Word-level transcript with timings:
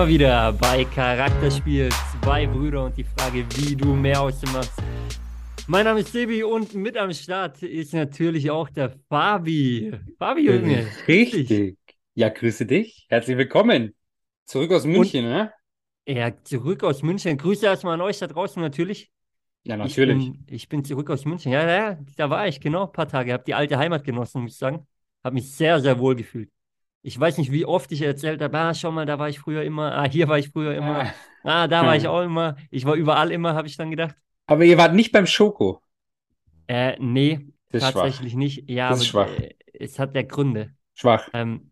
Wir 0.00 0.08
wieder 0.08 0.52
bei 0.54 0.86
Charakterspiel. 0.86 1.90
Zwei 2.22 2.46
Brüder 2.46 2.84
und 2.84 2.96
die 2.96 3.04
Frage, 3.04 3.44
wie 3.56 3.76
du 3.76 3.94
mehr 3.94 4.22
aus 4.22 4.40
dem 4.40 4.50
machst. 4.52 4.72
Mein 5.66 5.84
Name 5.84 6.00
ist 6.00 6.10
Sebi 6.10 6.42
und 6.42 6.74
mit 6.74 6.96
am 6.96 7.12
Start 7.12 7.62
ist 7.62 7.92
natürlich 7.92 8.50
auch 8.50 8.70
der 8.70 8.94
Fabi. 9.10 9.92
Fabi, 10.18 10.46
Junge. 10.46 10.86
Richtig. 11.06 11.76
Ja, 12.14 12.30
grüße 12.30 12.64
dich. 12.64 13.08
Herzlich 13.10 13.36
willkommen. 13.36 13.94
Zurück 14.46 14.72
aus 14.72 14.86
München, 14.86 15.26
und, 15.26 15.32
ne? 15.32 15.52
Ja, 16.08 16.32
zurück 16.44 16.82
aus 16.82 17.02
München. 17.02 17.36
Grüße 17.36 17.66
erstmal 17.66 17.92
an 17.92 18.00
euch 18.00 18.18
da 18.18 18.26
draußen 18.26 18.62
natürlich. 18.62 19.10
Ja, 19.64 19.76
natürlich. 19.76 20.16
Ich 20.16 20.32
bin, 20.32 20.46
ich 20.48 20.68
bin 20.70 20.84
zurück 20.84 21.10
aus 21.10 21.26
München. 21.26 21.52
Ja, 21.52 21.68
ja, 21.68 21.98
da 22.16 22.30
war 22.30 22.48
ich 22.48 22.58
genau 22.58 22.86
ein 22.86 22.92
paar 22.92 23.06
Tage. 23.06 23.34
Habe 23.34 23.44
die 23.46 23.54
alte 23.54 23.76
Heimat 23.76 24.02
genossen, 24.02 24.44
muss 24.44 24.52
ich 24.52 24.58
sagen. 24.58 24.86
Habe 25.22 25.34
mich 25.34 25.52
sehr, 25.52 25.78
sehr 25.78 25.98
wohl 25.98 26.16
gefühlt. 26.16 26.48
Ich 27.02 27.18
weiß 27.18 27.38
nicht, 27.38 27.50
wie 27.50 27.64
oft 27.64 27.90
ich 27.92 28.02
erzählt 28.02 28.42
habe, 28.42 28.58
ah, 28.58 28.74
schau 28.74 28.90
mal, 28.90 29.06
da 29.06 29.18
war 29.18 29.28
ich 29.28 29.38
früher 29.40 29.62
immer, 29.62 29.92
ah, 29.96 30.04
hier 30.08 30.28
war 30.28 30.38
ich 30.38 30.50
früher 30.50 30.74
immer, 30.74 31.04
ah, 31.44 31.62
ah 31.64 31.68
da 31.68 31.86
war 31.86 31.96
ich 31.96 32.06
auch 32.06 32.22
immer, 32.22 32.56
ich 32.70 32.84
war 32.84 32.94
überall 32.94 33.30
immer, 33.30 33.54
habe 33.54 33.68
ich 33.68 33.76
dann 33.76 33.90
gedacht. 33.90 34.16
Aber 34.46 34.64
ihr 34.64 34.76
wart 34.78 34.94
nicht 34.94 35.12
beim 35.12 35.26
Schoko? 35.26 35.82
Äh, 36.66 36.96
nee, 37.00 37.48
tatsächlich 37.70 38.32
schwach. 38.32 38.38
nicht. 38.38 38.70
Ja, 38.70 38.90
das 38.90 39.00
ist 39.00 39.06
schwach. 39.08 39.28
Äh, 39.28 39.54
es 39.72 39.98
hat 39.98 40.14
ja 40.14 40.22
Gründe. 40.22 40.74
Schwach. 40.94 41.28
Ähm, 41.32 41.70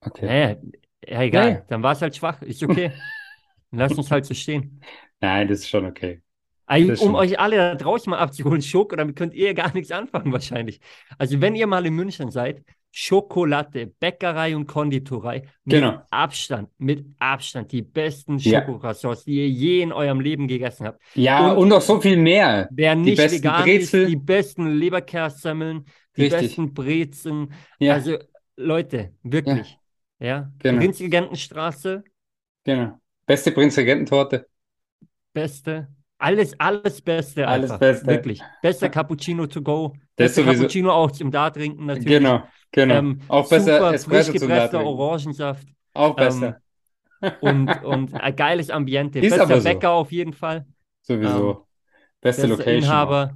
okay. 0.00 0.26
Naja, 0.26 0.56
ja, 1.06 1.22
egal, 1.22 1.54
Nee. 1.54 1.62
dann 1.68 1.82
war 1.82 1.92
es 1.92 2.02
halt 2.02 2.16
schwach, 2.16 2.42
ist 2.42 2.62
okay. 2.62 2.92
Lass 3.70 3.96
uns 3.98 4.10
halt 4.10 4.24
so 4.26 4.34
stehen. 4.34 4.80
Nein, 5.20 5.48
das 5.48 5.60
ist 5.60 5.68
schon 5.68 5.86
okay. 5.86 6.22
Also, 6.66 6.88
Das 6.88 7.00
um 7.00 7.16
stimmt. 7.16 7.16
euch 7.16 7.38
alle 7.40 7.56
da 7.56 7.74
draußen 7.74 8.10
mal 8.10 8.18
abzuholen, 8.18 8.62
Schoko, 8.62 8.94
damit 8.96 9.16
könnt 9.16 9.34
ihr 9.34 9.54
gar 9.54 9.72
nichts 9.72 9.90
anfangen 9.90 10.32
wahrscheinlich. 10.32 10.80
Also 11.18 11.40
wenn 11.40 11.54
ihr 11.54 11.66
mal 11.66 11.84
in 11.86 11.94
München 11.94 12.30
seid, 12.30 12.62
Schokolade, 12.90 13.86
Bäckerei 13.86 14.56
und 14.56 14.66
Konditorei 14.66 15.42
mit 15.64 15.76
Genau. 15.76 16.02
Abstand, 16.10 16.70
mit 16.78 17.06
Abstand 17.18 17.70
die 17.70 17.82
besten 17.82 18.38
Ja. 18.38 18.60
Schokocroissants, 18.60 19.24
die 19.24 19.36
ihr 19.36 19.48
je 19.48 19.82
in 19.82 19.92
eurem 19.92 20.20
Leben 20.20 20.48
gegessen 20.48 20.86
habt. 20.86 21.00
Ja, 21.14 21.52
Und- 21.52 21.58
und, 21.58 21.68
noch 21.68 21.80
so 21.82 22.00
viel 22.00 22.16
mehr. 22.16 22.68
Wer 22.72 22.94
Die 22.96 23.02
nicht 23.02 23.16
besten 23.18 23.38
vegan 23.38 23.62
Brezel. 23.62 24.02
ist, 24.02 24.08
die 24.10 24.16
besten 24.16 24.66
Leberkässemmeln, 24.78 25.84
die 26.16 26.22
Richtig. 26.22 26.40
besten 26.40 26.74
Brezen. 26.74 27.52
Ja, 27.78 27.94
Also 27.94 28.16
Leute, 28.56 29.12
wirklich. 29.22 29.76
Ja, 30.18 30.50
Genau. 30.58 30.80
Prinzregentenstraße, 30.80 32.02
genau. 32.64 32.98
Beste 33.26 33.52
Prinzregententorte. 33.52 34.46
beste. 35.32 35.88
Alles, 36.20 36.58
alles 36.58 37.00
Beste 37.00 37.46
Alles 37.46 37.70
einfach. 37.70 37.78
Beste. 37.78 38.06
Wirklich. 38.08 38.42
Bester 38.60 38.88
Cappuccino 38.88 39.46
to 39.46 39.62
go. 39.62 39.94
Bester. 40.16 40.42
Cappuccino 40.42 40.90
auch 40.90 41.12
zum 41.12 41.30
da 41.30 41.48
trinken 41.50 41.86
natürlich. 41.86 42.08
Genau, 42.08 42.42
genau. 42.72 42.94
Ähm, 42.94 43.20
Auch 43.28 43.48
besser 43.48 43.78
super 43.78 43.94
Espresso 43.94 44.32
frisch 44.32 44.40
gepresster. 44.40 44.84
Orangensaft 44.84 45.66
Auch 45.94 46.14
besser. 46.16 46.60
und, 47.40 47.68
und 47.84 48.14
ein 48.14 48.36
geiles 48.36 48.70
Ambiente. 48.70 49.18
Ist 49.20 49.36
Bester 49.36 49.60
so. 49.60 49.64
Bäcker 49.64 49.90
auf 49.90 50.12
jeden 50.12 50.32
Fall. 50.32 50.66
Sowieso. 51.02 51.66
Beste 52.20 52.42
Bester 52.42 52.48
Location. 52.48 52.84
auch. 52.84 52.86
Inhaber. 52.86 53.34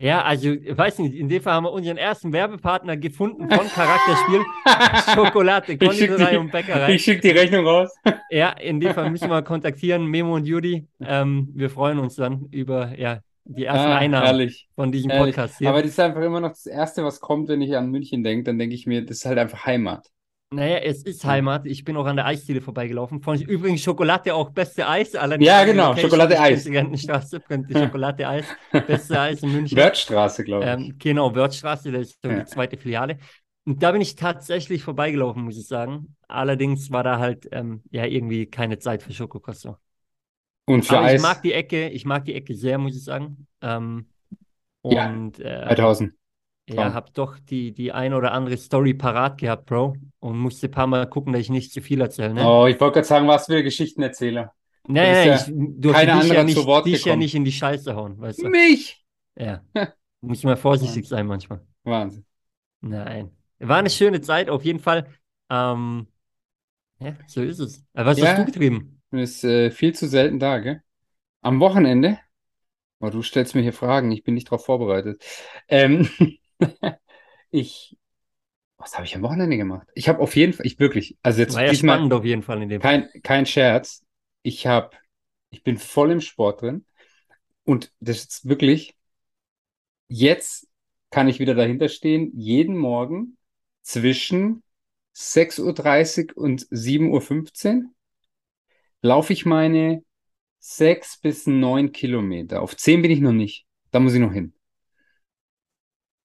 Ja, 0.00 0.22
also, 0.22 0.50
ich 0.50 0.78
weiß 0.78 1.00
nicht, 1.00 1.16
in 1.16 1.28
dem 1.28 1.42
Fall 1.42 1.54
haben 1.54 1.64
wir 1.64 1.72
unseren 1.72 1.96
ersten 1.96 2.32
Werbepartner 2.32 2.96
gefunden 2.96 3.50
von 3.50 3.66
Charakterspiel. 3.66 4.42
Schokolade, 5.14 5.76
Konditorei 5.76 6.30
die- 6.30 6.36
und 6.36 6.52
Bäckerei. 6.52 6.94
Ich 6.94 7.02
schicke 7.02 7.20
die 7.22 7.30
Rechnung 7.30 7.66
raus. 7.66 7.92
Ja, 8.30 8.50
in 8.50 8.78
dem 8.78 8.94
Fall 8.94 9.10
müssen 9.10 9.28
wir 9.28 9.42
kontaktieren, 9.42 10.06
Memo 10.06 10.36
und 10.36 10.46
Judy. 10.46 10.86
Ähm, 11.00 11.48
wir 11.52 11.68
freuen 11.68 11.98
uns 11.98 12.14
dann 12.14 12.46
über 12.52 12.96
ja, 12.96 13.18
die 13.48 13.64
ersten 13.64 13.88
Ah, 13.88 13.98
Einnahmen 13.98 14.26
herrlich. 14.26 14.68
von 14.74 14.92
diesem 14.92 15.10
Ehrlich. 15.10 15.34
Podcast 15.34 15.58
hier. 15.58 15.68
Aber 15.70 15.82
das 15.82 15.92
ist 15.92 16.00
einfach 16.00 16.22
immer 16.22 16.40
noch 16.40 16.50
das 16.50 16.66
Erste, 16.66 17.04
was 17.04 17.20
kommt, 17.20 17.48
wenn 17.48 17.60
ich 17.62 17.76
an 17.76 17.90
München 17.90 18.22
denke. 18.22 18.44
Dann 18.44 18.58
denke 18.58 18.74
ich 18.74 18.86
mir, 18.86 19.04
das 19.04 19.18
ist 19.18 19.24
halt 19.26 19.38
einfach 19.38 19.66
Heimat. 19.66 20.06
Naja, 20.50 20.78
es 20.78 21.02
ist 21.02 21.24
Heimat. 21.26 21.66
Ich 21.66 21.84
bin 21.84 21.96
auch 21.98 22.06
an 22.06 22.16
der 22.16 22.24
Eisdiele 22.24 22.62
vorbeigelaufen. 22.62 23.20
Von 23.20 23.38
übrigens 23.40 23.82
Schokolade 23.82 24.34
auch 24.34 24.50
beste 24.50 24.88
Eis. 24.88 25.14
Allerdings 25.14 25.46
Ja, 25.46 25.64
genau, 25.64 25.88
Location 25.90 26.10
Schokolade 26.10 26.40
Eis. 26.40 26.64
Prinz- 26.64 27.72
Schokolade 27.78 28.26
Eis. 28.28 28.46
Beste 28.86 29.20
Eis 29.20 29.42
in 29.42 29.52
München. 29.52 29.76
Wörthstraße, 29.76 30.44
glaube 30.44 30.64
ich. 30.64 30.70
Ähm, 30.70 30.94
genau, 30.98 31.34
Wörthstraße, 31.34 31.92
das 31.92 32.08
ist 32.08 32.22
so 32.22 32.30
Ja. 32.30 32.38
die 32.40 32.44
zweite 32.46 32.78
Filiale. 32.78 33.18
Und 33.66 33.82
da 33.82 33.92
bin 33.92 34.00
ich 34.00 34.16
tatsächlich 34.16 34.82
vorbeigelaufen, 34.82 35.42
muss 35.44 35.58
ich 35.58 35.66
sagen. 35.66 36.16
Allerdings 36.28 36.90
war 36.90 37.02
da 37.02 37.18
halt 37.18 37.46
ähm, 37.52 37.82
ja 37.90 38.06
irgendwie 38.06 38.46
keine 38.46 38.78
Zeit 38.78 39.02
für 39.02 39.12
Schokokroissant. 39.12 39.76
Und 40.68 40.84
für 40.84 40.98
Aber 40.98 41.14
ich 41.14 41.20
mag 41.22 41.42
die 41.42 41.52
Ecke, 41.52 41.88
ich 41.88 42.04
mag 42.04 42.24
die 42.24 42.34
Ecke 42.34 42.54
sehr, 42.54 42.78
muss 42.78 42.96
ich 42.96 43.04
sagen. 43.04 43.46
Ähm, 43.62 44.06
Ja, 44.88 45.06
und 45.10 45.38
äh, 45.40 45.66
2000. 45.66 46.14
ja, 46.68 46.76
Traum. 46.76 46.94
habe 46.94 47.10
doch 47.12 47.38
die, 47.38 47.72
die 47.72 47.92
ein 47.92 48.12
oder 48.14 48.32
andere 48.32 48.56
Story 48.56 48.94
parat 48.94 49.38
gehabt, 49.38 49.66
Bro. 49.66 49.96
Und 50.20 50.38
musste 50.38 50.68
ein 50.68 50.70
paar 50.72 50.86
Mal 50.86 51.08
gucken, 51.08 51.32
dass 51.32 51.40
ich 51.42 51.50
nicht 51.50 51.72
zu 51.72 51.80
viel 51.80 52.00
erzähle. 52.00 52.34
Ne? 52.34 52.46
Oh, 52.46 52.66
ich 52.66 52.78
wollte 52.80 52.94
gerade 52.94 53.06
sagen, 53.06 53.28
was 53.28 53.46
für 53.46 53.62
Geschichtenerzähler. 53.62 54.52
nee, 54.86 55.00
bist 55.00 55.24
nee, 55.24 55.28
ja 55.28 55.34
ich 55.36 55.44
durfte 55.80 56.06
keiner 56.06 56.20
dich 56.22 56.32
ja 56.32 56.44
nicht, 56.44 56.56
dich 56.86 57.04
ja 57.04 57.16
nicht 57.16 57.34
in 57.34 57.44
die 57.44 57.52
Scheiße 57.52 57.94
hauen, 57.94 58.18
weißt 58.20 58.42
du? 58.42 58.48
Mich! 58.48 59.04
Ja. 59.36 59.62
Muss 60.20 60.42
man 60.42 60.56
vorsichtig 60.56 61.06
sein 61.08 61.26
manchmal. 61.26 61.60
Wahnsinn. 61.84 62.24
Nein. 62.80 63.30
War 63.60 63.78
eine 63.78 63.90
schöne 63.90 64.20
Zeit, 64.20 64.50
auf 64.50 64.64
jeden 64.64 64.78
Fall. 64.80 65.08
Ähm, 65.50 66.06
ja, 67.00 67.16
so 67.26 67.42
ist 67.42 67.58
es. 67.60 67.84
Aber 67.94 68.10
was 68.10 68.18
Ja. 68.18 68.28
hast 68.28 68.38
du 68.38 68.44
getrieben? 68.46 68.97
Du 69.10 69.16
bist 69.16 69.42
äh, 69.44 69.70
viel 69.70 69.94
zu 69.94 70.06
selten 70.06 70.38
da, 70.38 70.58
gell? 70.58 70.82
Am 71.40 71.60
Wochenende? 71.60 72.18
Oh, 73.00 73.10
du 73.10 73.22
stellst 73.22 73.54
mir 73.54 73.62
hier 73.62 73.72
Fragen, 73.72 74.10
ich 74.10 74.24
bin 74.24 74.34
nicht 74.34 74.48
darauf 74.48 74.64
vorbereitet. 74.64 75.24
Ähm, 75.68 76.10
ich, 77.50 77.96
was 78.76 78.94
habe 78.94 79.06
ich 79.06 79.14
am 79.14 79.22
Wochenende 79.22 79.56
gemacht? 79.56 79.86
Ich 79.94 80.08
habe 80.08 80.18
auf 80.20 80.36
jeden 80.36 80.52
Fall, 80.52 80.66
ich 80.66 80.78
wirklich, 80.78 81.16
also 81.22 81.40
jetzt 81.40 81.54
War 81.54 81.64
ja 81.64 81.70
diesmal 81.70 81.96
spannend 81.96 82.12
auf 82.12 82.24
jeden 82.24 82.42
Fall 82.42 82.60
in 82.62 82.68
dem 82.68 82.82
kein, 82.82 83.08
kein 83.22 83.46
Scherz. 83.46 84.04
Ich 84.42 84.66
habe, 84.66 84.90
ich 85.50 85.62
bin 85.62 85.78
voll 85.78 86.10
im 86.10 86.20
Sport 86.20 86.62
drin 86.62 86.84
und 87.64 87.92
das 88.00 88.24
ist 88.24 88.48
wirklich, 88.48 88.94
jetzt 90.08 90.68
kann 91.10 91.28
ich 91.28 91.38
wieder 91.38 91.54
dahinter 91.54 91.88
stehen, 91.88 92.32
jeden 92.34 92.76
Morgen 92.76 93.38
zwischen 93.82 94.62
6.30 95.14 96.36
Uhr 96.36 96.42
und 96.42 96.66
7.15 96.70 97.76
Uhr 97.84 97.90
laufe 99.02 99.32
ich 99.32 99.46
meine 99.46 100.02
sechs 100.58 101.18
bis 101.18 101.46
neun 101.46 101.92
Kilometer. 101.92 102.62
Auf 102.62 102.76
zehn 102.76 103.02
bin 103.02 103.10
ich 103.10 103.20
noch 103.20 103.32
nicht. 103.32 103.66
Da 103.90 104.00
muss 104.00 104.14
ich 104.14 104.20
noch 104.20 104.32
hin. 104.32 104.54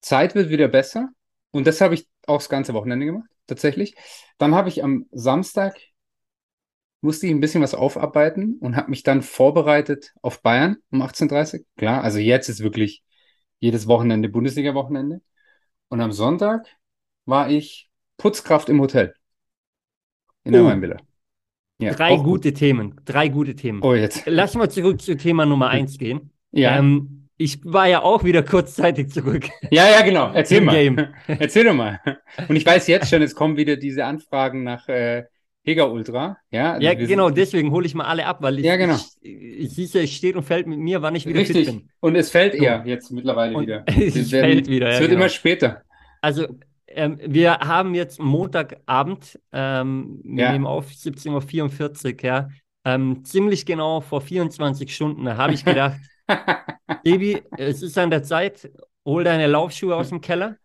Zeit 0.02 0.36
wird 0.36 0.50
wieder 0.50 0.68
besser. 0.68 1.10
Und 1.52 1.68
das 1.68 1.82
habe 1.82 1.94
ich 1.94 2.08
auch 2.28 2.38
das 2.38 2.50
ganze 2.50 2.74
Wochenende 2.74 3.06
gemacht, 3.06 3.30
tatsächlich. 3.48 3.96
Dann 4.38 4.56
habe 4.56 4.70
ich 4.70 4.84
am 4.84 5.06
Samstag, 5.12 5.80
musste 7.02 7.28
ich 7.28 7.34
ein 7.34 7.40
bisschen 7.40 7.62
was 7.62 7.76
aufarbeiten 7.76 8.58
und 8.60 8.76
habe 8.76 8.90
mich 8.90 9.04
dann 9.04 9.22
vorbereitet 9.22 10.14
auf 10.22 10.42
Bayern 10.42 10.78
um 10.90 11.02
18.30 11.02 11.60
Uhr. 11.60 11.66
Klar, 11.78 12.04
also 12.04 12.18
jetzt 12.18 12.50
ist 12.50 12.62
wirklich 12.62 13.04
jedes 13.60 13.88
Wochenende 13.88 14.30
Bundesliga-Wochenende. 14.30 15.22
Und 15.90 16.02
am 16.02 16.12
Sonntag 16.12 16.66
war 17.26 17.50
ich 17.50 17.90
Putzkraft 18.18 18.70
im 18.70 18.82
Hotel. 18.82 19.14
In 20.44 20.54
der 20.54 20.64
Oh. 20.64 20.68
Weinvilla. 20.68 20.98
Ja, 21.80 21.94
Drei 21.94 22.16
gut. 22.16 22.26
gute 22.26 22.54
Themen. 22.54 22.96
Drei 23.06 23.28
gute 23.30 23.56
Themen. 23.56 23.82
Oh, 23.84 23.94
jetzt. 23.94 24.24
Lass 24.26 24.56
mal 24.56 24.70
zurück 24.70 25.02
zu 25.02 25.18
Thema 25.18 25.46
Nummer 25.46 25.70
eins 25.70 25.98
gehen. 25.98 26.32
Ja. 26.52 26.78
Ähm, 26.78 27.30
ich 27.38 27.60
war 27.66 27.88
ja 27.88 28.04
auch 28.04 28.24
wieder 28.24 28.44
kurzzeitig 28.44 29.10
zurück 29.10 29.50
Ja, 29.72 29.90
ja, 29.90 30.02
genau. 30.02 30.32
Erzähl 30.34 30.60
im 30.60 30.66
mal. 30.66 30.76
Game. 30.76 30.98
Erzähl 31.28 31.66
doch 31.66 31.74
mal. 31.74 32.00
Und 32.48 32.56
ich 32.56 32.66
weiß 32.66 32.88
jetzt 32.88 33.10
schon, 33.10 33.22
es 33.22 33.34
kommen 33.36 33.58
wieder 33.58 33.76
diese 33.76 34.06
Anfragen 34.06 34.64
nach 34.64 34.88
äh, 34.88 35.24
Hega 35.66 35.86
Ultra. 35.86 36.38
Ja, 36.52 36.74
also 36.74 36.86
Ja, 36.86 36.94
genau, 36.94 37.30
deswegen 37.31 37.72
hole 37.72 37.86
ich 37.88 37.96
mal 37.96 38.06
alle 38.06 38.26
ab, 38.28 38.38
weil 38.42 38.60
ich, 38.60 38.66
Ja, 38.66 38.76
genau. 38.76 38.98
ich, 39.22 39.78
ich, 39.80 39.96
es 39.96 40.12
steht 40.12 40.36
und 40.36 40.44
fällt 40.44 40.68
mit 40.68 40.78
mir, 40.78 41.02
wann 41.02 41.16
ich 41.16 41.26
wieder 41.26 41.44
fit 41.44 41.56
richtig. 41.56 41.66
bin. 41.76 41.90
Und 42.02 42.16
es 42.16 42.30
fällt 42.30 42.56
So. 42.56 42.64
eher 42.64 42.84
jetzt 42.86 43.12
mittlerweile 43.12 43.56
Und 43.58 43.64
wieder. 43.64 43.84
es 43.88 44.30
fällt 44.30 44.68
wieder, 44.68 44.90
Es 44.90 44.96
ja, 44.96 45.00
wird 45.02 45.10
genau. 45.12 45.22
immer 45.24 45.30
später. 45.30 45.81
Also, 46.22 46.48
ähm, 46.95 47.19
wir 47.24 47.60
haben 47.60 47.95
jetzt 47.95 48.19
Montagabend, 48.19 49.40
ähm, 49.51 50.19
wir 50.24 50.45
Ja. 50.45 50.51
nehmen 50.51 50.66
auf 50.66 50.92
17.44 50.92 52.24
Uhr, 52.24 52.30
ja. 52.30 52.50
Ähm, 52.86 53.24
ziemlich 53.24 53.66
genau 53.66 54.01
vor 54.01 54.22
24 54.22 54.94
Stunden, 54.94 55.25
da 55.25 55.38
habe 55.38 55.54
ich 55.54 55.63
gedacht, 55.63 55.98
Baby, 57.04 57.42
es 57.57 57.81
ist 57.81 57.98
an 57.98 58.10
der 58.10 58.24
Zeit, 58.24 58.69
hol 59.06 59.24
deine 59.24 59.48
Laufschuhe 59.48 59.95
aus 59.95 60.10
dem 60.10 60.22
Keller. 60.22 60.57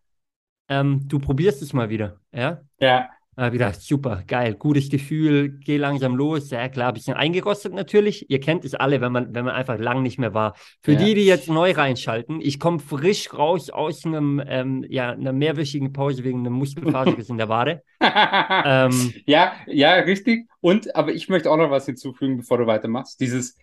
Ähm, 0.68 1.08
du 1.08 1.18
probierst 1.18 1.62
es 1.62 1.72
mal 1.72 1.88
wieder, 1.88 2.20
ja. 2.32 2.60
Ja, 2.80 3.10
Ich 3.46 3.52
gedacht, 3.52 3.80
super, 3.80 4.24
geil, 4.26 4.54
gutes 4.54 4.88
Gefühl, 4.90 5.60
geh 5.64 5.76
langsam 5.76 6.16
los. 6.16 6.50
Ja, 6.50 6.68
klar, 6.68 6.88
ein 6.88 6.94
bisschen 6.94 7.14
eingerostet 7.14 7.72
natürlich. 7.72 8.28
Ihr 8.28 8.40
kennt 8.40 8.64
es 8.64 8.74
alle, 8.74 9.00
wenn 9.00 9.12
man, 9.12 9.32
wenn 9.32 9.44
man 9.44 9.54
einfach 9.54 9.78
lang 9.78 10.02
nicht 10.02 10.18
mehr 10.18 10.34
war. 10.34 10.56
Für 10.82 10.92
Ja. 10.92 10.98
die, 10.98 11.14
die 11.14 11.24
jetzt 11.24 11.48
neu 11.48 11.70
reinschalten, 11.70 12.40
ich 12.40 12.58
komme 12.58 12.80
frisch 12.80 13.32
raus 13.32 13.70
aus 13.70 14.04
einem, 14.04 14.42
ähm, 14.44 14.84
ja, 14.88 15.10
einer 15.12 15.32
mehrwöchigen 15.32 15.92
Pause 15.92 16.24
wegen 16.24 16.40
einem 16.40 16.54
Muskelfaserriss 16.54 17.28
in 17.28 17.38
der 17.38 17.48
Wade. 17.48 17.82
Ähm, 18.64 19.12
ja, 19.26 19.52
ja, 19.66 19.92
richtig. 19.94 20.48
Und, 20.60 20.94
aber 20.96 21.12
ich 21.12 21.28
möchte 21.28 21.50
auch 21.50 21.56
noch 21.56 21.70
was 21.70 21.86
hinzufügen, 21.86 22.38
bevor 22.38 22.58
du 22.58 22.66
weitermachst. 22.66 23.20
Dieses 23.20 23.56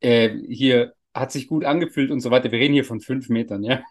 äh, 0.00 0.30
hier 0.48 0.94
hat 1.14 1.32
sich 1.32 1.48
gut 1.48 1.64
angefühlt 1.64 2.10
und 2.10 2.20
so 2.20 2.30
weiter. 2.30 2.52
Wir 2.52 2.58
reden 2.60 2.74
hier 2.74 2.84
von 2.84 3.00
fünf 3.00 3.28
Metern, 3.28 3.64
ja. 3.64 3.82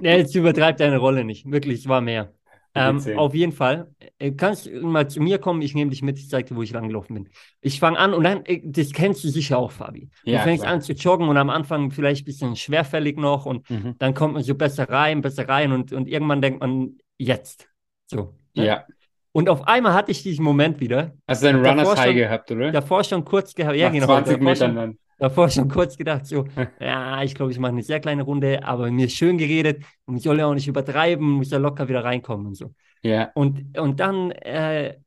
ja, 0.00 0.12
jetzt 0.16 0.34
übertreibt 0.34 0.80
deine 0.80 0.98
Rolle 0.98 1.24
nicht. 1.24 1.50
Wirklich, 1.50 1.80
es 1.80 1.88
war 1.88 2.00
mehr. 2.00 2.32
Ähm, 2.76 3.00
auf 3.16 3.34
jeden 3.34 3.52
Fall. 3.52 3.94
Äh, 4.18 4.32
kannst 4.32 4.66
du 4.66 4.86
mal 4.86 5.08
zu 5.08 5.20
mir 5.20 5.38
kommen, 5.38 5.62
ich 5.62 5.74
nehme 5.74 5.90
dich 5.90 6.02
mit, 6.02 6.18
ich 6.18 6.28
zeige 6.28 6.48
dir, 6.48 6.56
wo 6.56 6.62
ich 6.62 6.72
langgelaufen 6.72 7.14
bin. 7.14 7.28
Ich 7.60 7.78
fange 7.78 7.98
an 7.98 8.12
und 8.14 8.24
dann, 8.24 8.44
äh, 8.46 8.60
das 8.64 8.92
kennst 8.92 9.22
du 9.22 9.28
sicher 9.28 9.58
auch, 9.58 9.70
Fabi. 9.70 10.10
Du 10.24 10.32
Ja, 10.32 10.40
fängst 10.40 10.62
klar. 10.64 10.74
an 10.74 10.80
zu 10.82 10.92
joggen 10.92 11.28
und 11.28 11.36
am 11.36 11.50
Anfang 11.50 11.90
vielleicht 11.92 12.22
ein 12.22 12.24
bisschen 12.24 12.56
schwerfällig 12.56 13.16
noch 13.16 13.46
und 13.46 13.68
Mhm. 13.70 13.94
dann 13.98 14.12
kommt 14.14 14.34
man 14.34 14.42
so 14.42 14.54
besser 14.56 14.88
rein, 14.88 15.20
besser 15.20 15.48
rein 15.48 15.70
und, 15.72 15.92
und 15.92 16.08
irgendwann 16.08 16.42
denkt 16.42 16.60
man, 16.60 16.98
jetzt. 17.16 17.68
So. 18.06 18.34
ne? 18.54 18.66
Ja. 18.66 18.84
Und 19.32 19.48
auf 19.48 19.66
einmal 19.66 19.94
hatte 19.94 20.10
ich 20.12 20.22
diesen 20.22 20.44
Moment 20.44 20.80
wieder. 20.80 21.12
Hast 21.28 21.42
du 21.42 21.48
einen 21.48 21.62
Davor 21.62 21.70
Runners 21.82 21.96
High 21.98 22.06
schon- 22.06 22.16
gehabt, 22.16 22.50
oder? 22.50 22.72
Davor 22.72 23.04
schon 23.04 23.24
kurz 23.24 23.54
gehabt, 23.54 23.76
ja 23.76 23.86
Nach 23.86 23.92
genau, 23.94 24.06
20 24.06 24.32
davor 24.34 24.44
Metern 24.50 24.76
dann. 24.76 24.98
Davor 25.18 25.48
schon 25.48 25.68
kurz 25.68 25.96
gedacht, 25.96 26.26
so, 26.26 26.46
ja, 26.80 27.22
ich 27.22 27.34
glaube, 27.34 27.52
ich 27.52 27.58
mache 27.58 27.72
eine 27.72 27.82
sehr 27.82 28.00
kleine 28.00 28.22
Runde, 28.22 28.62
aber 28.64 28.90
mir 28.90 29.06
ist 29.06 29.14
schön 29.14 29.38
geredet 29.38 29.84
und 30.04 30.16
ich 30.16 30.22
soll 30.22 30.38
ja 30.38 30.46
auch 30.46 30.54
nicht 30.54 30.68
übertreiben, 30.68 31.28
muss 31.30 31.50
ja 31.50 31.58
locker 31.58 31.88
wieder 31.88 32.04
reinkommen 32.04 32.46
und 32.46 32.54
so. 32.54 32.74
Ja. 33.02 33.30
Und, 33.34 33.78
und 33.78 34.00
dann, 34.00 34.30
äh, 34.32 34.98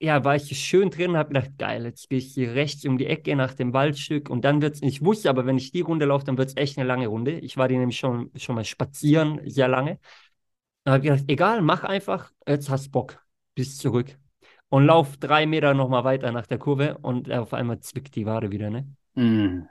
ja, 0.00 0.24
war 0.24 0.34
ich 0.34 0.58
schön 0.58 0.90
drin, 0.90 1.16
habe 1.16 1.32
gedacht, 1.32 1.52
geil, 1.58 1.84
jetzt 1.84 2.08
gehe 2.10 2.18
ich 2.18 2.34
hier 2.34 2.54
rechts 2.54 2.84
um 2.84 2.98
die 2.98 3.06
Ecke 3.06 3.36
nach 3.36 3.54
dem 3.54 3.72
Waldstück 3.72 4.30
und 4.30 4.44
dann 4.44 4.60
wird's, 4.60 4.82
ich 4.82 5.04
wusste 5.04 5.30
aber, 5.30 5.46
wenn 5.46 5.58
ich 5.58 5.70
die 5.70 5.80
Runde 5.82 6.06
laufe, 6.06 6.24
dann 6.24 6.38
wird 6.38 6.48
es 6.48 6.56
echt 6.56 6.76
eine 6.76 6.86
lange 6.88 7.06
Runde. 7.06 7.38
Ich 7.38 7.56
war 7.56 7.68
die 7.68 7.76
nämlich 7.76 7.98
schon, 7.98 8.30
schon 8.36 8.56
mal 8.56 8.64
spazieren, 8.64 9.40
sehr 9.48 9.68
lange. 9.68 10.00
Dann 10.84 10.94
habe 10.94 11.04
ich 11.04 11.10
gedacht, 11.10 11.30
egal, 11.30 11.62
mach 11.62 11.84
einfach, 11.84 12.32
jetzt 12.46 12.68
hast 12.70 12.90
Bock, 12.90 13.24
bis 13.54 13.78
zurück. 13.78 14.18
Und 14.68 14.86
lauf 14.86 15.16
drei 15.18 15.46
Meter 15.46 15.74
nochmal 15.74 16.04
weiter 16.04 16.32
nach 16.32 16.46
der 16.46 16.58
Kurve 16.58 16.98
und 16.98 17.30
auf 17.30 17.52
einmal 17.54 17.80
zwickt 17.80 18.16
die 18.16 18.26
Wade 18.26 18.50
wieder, 18.50 18.70
ne? 18.70 18.86
Mhm. 19.16 19.68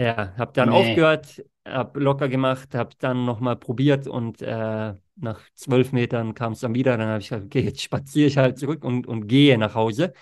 Ja, 0.00 0.34
habe 0.36 0.52
dann 0.54 0.70
Nee. 0.70 0.74
aufgehört, 0.74 1.44
habe 1.66 2.00
locker 2.00 2.28
gemacht, 2.28 2.74
habe 2.74 2.90
dann 2.98 3.24
nochmal 3.24 3.56
probiert 3.56 4.06
und 4.08 4.42
äh, 4.42 4.94
nach 5.16 5.40
zwölf 5.54 5.92
Metern 5.92 6.34
kam 6.34 6.54
es 6.54 6.60
dann 6.60 6.74
wieder. 6.74 6.96
Dann 6.96 7.08
habe 7.08 7.20
ich 7.20 7.28
gesagt, 7.28 7.44
okay, 7.46 7.60
jetzt 7.60 7.82
spaziere 7.82 8.26
ich 8.26 8.36
halt 8.38 8.58
zurück 8.58 8.84
und, 8.84 9.06
und 9.06 9.28
gehe 9.28 9.56
nach 9.58 9.74
Hause. 9.74 10.12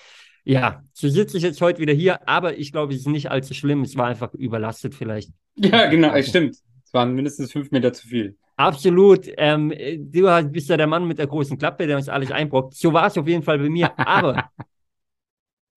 Ja, 0.44 0.82
so 0.92 1.08
sitze 1.08 1.36
ich 1.36 1.42
jetzt 1.42 1.60
heute 1.60 1.80
wieder 1.80 1.92
hier, 1.92 2.26
aber 2.28 2.58
ich 2.58 2.72
glaube, 2.72 2.92
es 2.92 3.00
ist 3.00 3.06
nicht 3.08 3.30
allzu 3.30 3.54
schlimm. 3.54 3.82
Es 3.82 3.96
war 3.96 4.06
einfach 4.06 4.34
überlastet 4.34 4.94
vielleicht. 4.94 5.30
Ja, 5.56 5.86
genau, 5.86 6.14
es 6.14 6.28
stimmt. 6.28 6.56
Es 6.84 6.92
waren 6.94 7.12
mindestens 7.14 7.52
fünf 7.52 7.70
Meter 7.70 7.92
zu 7.92 8.08
viel. 8.08 8.36
Absolut. 8.56 9.26
Ähm, 9.38 9.72
du 9.98 10.42
bist 10.50 10.68
ja 10.68 10.76
der 10.76 10.86
Mann 10.86 11.06
mit 11.06 11.18
der 11.18 11.26
großen 11.26 11.56
Klappe, 11.58 11.86
der 11.86 11.96
uns 11.96 12.08
alles 12.08 12.30
einbrockt. 12.30 12.74
So 12.74 12.92
war 12.92 13.06
es 13.06 13.16
auf 13.16 13.26
jeden 13.26 13.42
Fall 13.42 13.58
bei 13.58 13.68
mir. 13.70 13.98
Aber 13.98 14.50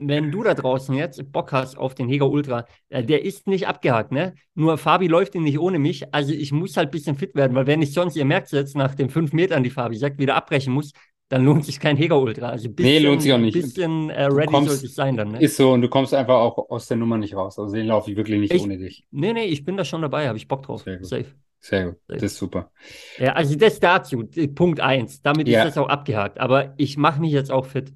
wenn 0.07 0.31
du 0.31 0.43
da 0.43 0.53
draußen 0.53 0.95
jetzt 0.95 1.31
Bock 1.31 1.51
hast 1.51 1.77
auf 1.77 1.95
den 1.95 2.07
Heger 2.09 2.29
Ultra, 2.29 2.65
äh, 2.89 3.03
der 3.03 3.23
ist 3.25 3.47
nicht 3.47 3.67
abgehakt, 3.67 4.11
ne? 4.11 4.33
Nur 4.55 4.77
Fabi 4.77 5.07
läuft 5.07 5.35
ihn 5.35 5.43
nicht 5.43 5.59
ohne 5.59 5.79
mich. 5.79 6.13
Also 6.13 6.33
ich 6.33 6.51
muss 6.51 6.77
halt 6.77 6.89
ein 6.89 6.91
bisschen 6.91 7.15
fit 7.15 7.35
werden, 7.35 7.55
weil 7.55 7.67
wenn 7.67 7.81
ich 7.81 7.93
sonst, 7.93 8.15
ihr 8.15 8.25
merkt 8.25 8.51
jetzt, 8.51 8.75
nach 8.75 8.95
den 8.95 9.09
fünf 9.09 9.33
Metern, 9.33 9.63
die 9.63 9.69
Fabi 9.69 9.95
sagt, 9.95 10.19
wieder 10.19 10.35
abbrechen 10.35 10.73
muss, 10.73 10.91
dann 11.29 11.45
lohnt 11.45 11.65
sich 11.65 11.79
kein 11.79 11.97
Heger 11.97 12.19
Ultra. 12.21 12.49
Also 12.49 12.69
ein 12.69 12.75
Nee, 12.77 12.99
lohnt 12.99 13.21
sich 13.23 13.33
auch 13.33 13.37
nicht. 13.39 13.53
bisschen 13.53 14.09
äh, 14.11 14.25
ready 14.25 14.47
kommst- 14.53 14.69
sollte 14.69 14.85
ich 14.85 14.93
sein 14.93 15.17
dann, 15.17 15.31
ne? 15.31 15.41
Ist 15.41 15.57
so, 15.57 15.71
und 15.71 15.81
du 15.81 15.87
kommst 15.89 16.13
einfach 16.13 16.35
auch 16.35 16.69
aus 16.69 16.87
der 16.87 16.97
Nummer 16.97 17.17
nicht 17.17 17.35
raus. 17.35 17.57
Also 17.57 17.73
den 17.73 17.87
laufe 17.87 18.11
ich 18.11 18.17
wirklich 18.17 18.39
nicht 18.39 18.53
Ich- 18.53 18.61
ohne 18.61 18.77
dich. 18.77 19.05
Nee, 19.09 19.33
nee, 19.33 19.45
ich 19.45 19.63
bin 19.65 19.75
da 19.77 19.83
schon 19.85 20.01
dabei, 20.01 20.27
habe 20.27 20.37
ich 20.37 20.47
Bock 20.47 20.63
drauf. 20.63 20.83
Sehr 20.83 20.97
gut. 20.97 21.07
Safe. 21.07 21.25
Sehr 21.59 21.85
gut. 21.85 21.93
Safe. 22.07 22.19
Das 22.19 22.23
ist 22.23 22.37
super. 22.37 22.71
Ja, 23.17 23.33
also 23.33 23.55
das 23.55 23.79
dazu, 23.79 24.25
Punkt 24.53 24.79
eins. 24.81 25.21
Damit 25.21 25.47
Ja. 25.47 25.59
ist 25.63 25.69
das 25.75 25.77
auch 25.83 25.87
abgehakt. 25.89 26.39
Aber 26.39 26.73
ich 26.77 26.97
mache 26.97 27.21
mich 27.21 27.31
jetzt 27.31 27.51
auch 27.51 27.65
fit. 27.65 27.93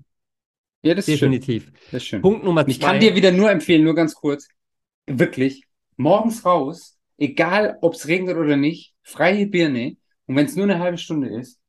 Ja, 0.87 0.95
das 0.95 1.07
ist 1.07 1.19
schön. 1.19 1.31
Definitiv. 1.31 1.71
Das 1.91 2.03
ist 2.03 2.07
schön. 2.07 2.21
Punkt 2.21 2.43
Nummer 2.43 2.61
Und 2.61 2.69
ich 2.69 2.79
zwei. 2.79 2.87
kann 2.87 2.99
dir 2.99 3.15
wieder 3.15 3.31
nur 3.31 3.49
empfehlen, 3.51 3.83
nur 3.83 3.95
ganz 3.95 4.13
kurz, 4.15 4.47
wirklich, 5.05 5.63
morgens 5.97 6.45
raus, 6.45 6.97
egal 7.17 7.77
ob 7.81 7.93
es 7.93 8.07
regnet 8.07 8.37
oder 8.37 8.57
nicht, 8.57 8.93
freie 9.03 9.47
Birne. 9.47 9.97
Und 10.25 10.35
wenn 10.35 10.45
es 10.45 10.55
nur 10.55 10.65
eine 10.65 10.79
halbe 10.79 10.97
Stunde 10.97 11.29
ist, 11.29 11.59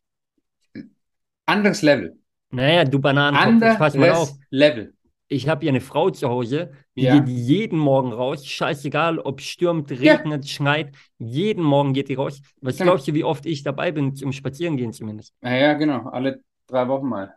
anderes 1.47 1.83
Level. 1.83 2.19
Naja, 2.51 2.85
du 2.85 2.99
Bananenkopf, 2.99 3.63
jetzt 3.63 3.79
pass 3.79 3.95
mal 3.95 4.11
auf. 4.13 4.29
Anderes 4.31 4.47
Level. 4.51 4.95
Ich 5.31 5.47
habe 5.47 5.61
hier 5.61 5.71
eine 5.71 5.83
Frau 5.83 6.09
zu 6.09 6.29
Hause, 6.31 6.73
die 6.97 7.03
Ja. 7.03 7.21
geht 7.21 7.29
jeden 7.29 7.79
Morgen 7.79 8.13
raus. 8.13 8.47
Scheißegal, 8.47 9.19
ob 9.19 9.43
stürmt, 9.43 9.91
Ja. 9.91 10.15
regnet, 10.15 10.49
schneit. 10.49 10.95
Jeden 11.19 11.63
Morgen 11.63 11.93
geht 11.93 12.09
die 12.09 12.15
raus. 12.15 12.41
Was 12.63 12.79
Ja. 12.79 12.87
glaubst 12.87 13.07
du, 13.09 13.15
wie 13.15 13.25
oft 13.25 13.45
ich 13.45 13.63
dabei 13.63 13.93
bin 13.93 14.15
zum 14.17 14.33
Spazierengehen 14.33 14.93
zumindest? 14.95 15.35
Naja, 15.43 15.75
genau, 15.75 16.09
alle 16.09 16.43
drei 16.67 16.89
Wochen 16.89 17.09
mal. 17.09 17.35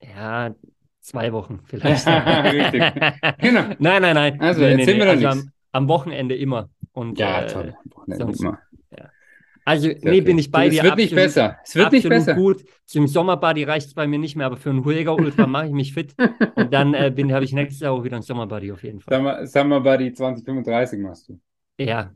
Ja, 0.00 0.54
zwei 1.02 1.32
Wochen 1.32 1.60
vielleicht. 1.66 2.04
Genau. 2.06 3.62
Nein, 3.78 4.02
nein, 4.02 4.14
nein. 4.14 4.40
Also, 4.40 4.60
Nee, 4.62 4.74
nee, 4.76 4.80
erzähl 4.82 4.94
nee. 4.94 5.00
mir 5.00 5.04
doch 5.06 5.12
Also 5.12 5.28
nichts. 5.28 5.42
am, 5.72 5.82
am 5.82 5.88
Wochenende 5.88 6.34
immer. 6.36 6.70
Und, 6.92 7.18
Ja, 7.18 7.42
äh, 7.42 7.46
toll. 7.46 7.74
Wochenende 7.94 8.24
sonst- 8.24 8.40
immer. 8.40 8.58
Also, 9.64 9.84
Sehr 9.86 9.94
nee, 10.02 10.10
okay. 10.10 10.20
bin 10.22 10.38
ich 10.38 10.50
bei 10.50 10.66
Es 10.66 10.74
dir. 10.74 10.82
wird 10.82 10.96
nicht 10.96 11.12
absolut. 11.12 11.24
besser. 11.24 11.56
Es 11.62 11.74
wird 11.76 11.92
nicht 11.92 12.08
besser. 12.08 12.34
gut. 12.34 12.64
Zum 12.84 13.06
Sommerbody 13.06 13.62
reicht 13.62 13.86
es 13.86 13.94
bei 13.94 14.08
mir 14.08 14.18
nicht 14.18 14.34
mehr, 14.34 14.46
aber 14.46 14.56
für 14.56 14.70
einen 14.70 14.84
Hueger 14.84 15.14
Ultra 15.14 15.46
mache 15.46 15.66
ich 15.66 15.72
mich 15.72 15.94
fit. 15.94 16.16
Und 16.56 16.72
dann 16.72 16.94
äh, 16.94 17.14
habe 17.30 17.44
ich 17.44 17.52
nächstes 17.52 17.78
Jahr 17.80 17.92
auch 17.92 18.02
wieder 18.02 18.16
einen 18.16 18.24
Sommerbody 18.24 18.72
auf 18.72 18.82
jeden 18.82 18.98
Fall. 18.98 19.16
Summer, 19.18 19.46
Summer 19.46 19.80
Buddy 19.80 20.12
2035 20.12 20.98
machst 20.98 21.28
du. 21.28 21.38
Ja. 21.78 22.10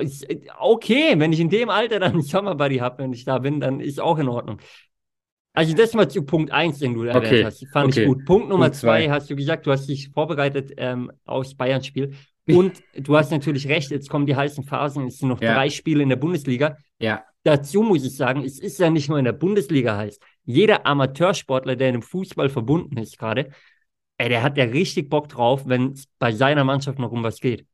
Ist- 0.00 0.26
Okay, 0.58 1.14
wenn 1.16 1.32
ich 1.32 1.40
in 1.40 1.48
dem 1.48 1.70
Alter 1.70 1.98
dann 1.98 2.12
einen 2.12 2.20
Sommerbody 2.22 2.76
habe, 2.76 3.04
wenn 3.04 3.14
ich 3.14 3.24
da 3.24 3.38
bin, 3.38 3.60
dann 3.60 3.80
ist 3.80 3.98
auch 3.98 4.18
in 4.18 4.28
Ordnung. 4.28 4.58
Also 5.52 5.74
das 5.74 5.94
mal 5.94 6.08
zu 6.08 6.22
Punkt 6.22 6.52
1, 6.52 6.78
den 6.78 6.94
du 6.94 7.02
erwähnt 7.02 7.26
Okay, 7.26 7.44
hast. 7.44 7.66
Fand 7.72 7.92
okay. 7.92 8.02
ich 8.02 8.06
gut. 8.06 8.24
Punkt 8.24 8.48
Nummer 8.48 8.66
Punkt 8.66 8.76
zwei. 8.76 9.06
2 9.06 9.10
hast 9.10 9.30
du 9.30 9.36
gesagt, 9.36 9.66
du 9.66 9.72
hast 9.72 9.88
dich 9.88 10.10
vorbereitet 10.10 10.72
ähm, 10.76 11.10
aufs 11.24 11.54
Bayern-Spiel. 11.54 12.14
Und 12.48 12.82
du 12.96 13.16
hast 13.16 13.30
natürlich 13.30 13.68
recht, 13.68 13.90
jetzt 13.90 14.08
kommen 14.08 14.26
die 14.26 14.34
heißen 14.34 14.64
Phasen, 14.64 15.06
es 15.06 15.18
sind 15.18 15.28
noch 15.28 15.40
Ja. 15.40 15.54
drei 15.54 15.70
Spiele 15.70 16.02
in 16.02 16.08
der 16.08 16.16
Bundesliga. 16.16 16.76
Ja. 16.98 17.24
Dazu 17.44 17.82
muss 17.82 18.04
ich 18.04 18.16
sagen, 18.16 18.44
es 18.44 18.58
ist 18.58 18.78
ja 18.80 18.90
nicht 18.90 19.08
nur 19.08 19.18
in 19.18 19.24
der 19.24 19.32
Bundesliga 19.32 19.96
heiß. 19.96 20.18
Jeder 20.44 20.84
Amateursportler, 20.86 21.76
der 21.76 21.88
in 21.88 21.94
dem 21.94 22.02
Fußball 22.02 22.48
verbunden 22.48 22.96
ist 22.98 23.18
gerade, 23.18 23.50
ey, 24.18 24.28
der 24.28 24.42
hat 24.42 24.56
ja 24.58 24.64
richtig 24.64 25.08
Bock 25.08 25.28
drauf, 25.28 25.62
wenn 25.66 25.92
es 25.92 26.06
bei 26.18 26.32
seiner 26.32 26.64
Mannschaft 26.64 26.98
noch 26.98 27.12
um 27.12 27.22
was 27.22 27.40
geht. 27.40 27.66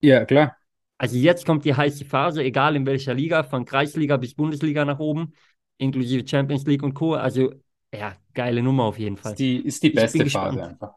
Ja, 0.00 0.24
klar. 0.24 0.56
Also 0.98 1.16
jetzt 1.16 1.46
kommt 1.46 1.64
die 1.64 1.74
heiße 1.74 2.04
Phase, 2.04 2.42
egal 2.42 2.76
in 2.76 2.86
welcher 2.86 3.14
Liga, 3.14 3.42
von 3.42 3.64
Kreisliga 3.64 4.16
bis 4.18 4.34
Bundesliga 4.34 4.84
nach 4.84 4.98
oben, 4.98 5.32
inklusive 5.80 6.26
Champions 6.26 6.64
League 6.66 6.82
und 6.82 6.94
Co. 6.94 7.14
Also 7.14 7.52
ja, 7.94 8.14
geile 8.34 8.62
Nummer 8.62 8.84
auf 8.84 8.98
jeden 8.98 9.16
Fall. 9.16 9.32
Ist 9.32 9.38
die, 9.40 9.56
ist 9.58 9.82
die 9.82 9.90
beste 9.90 10.22
gespannt. 10.24 10.58
Phase 10.58 10.68
einfach. 10.70 10.94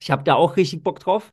Ich 0.00 0.10
habe 0.10 0.24
da 0.24 0.34
auch 0.34 0.56
richtig 0.56 0.82
Bock 0.82 0.98
drauf. 1.00 1.32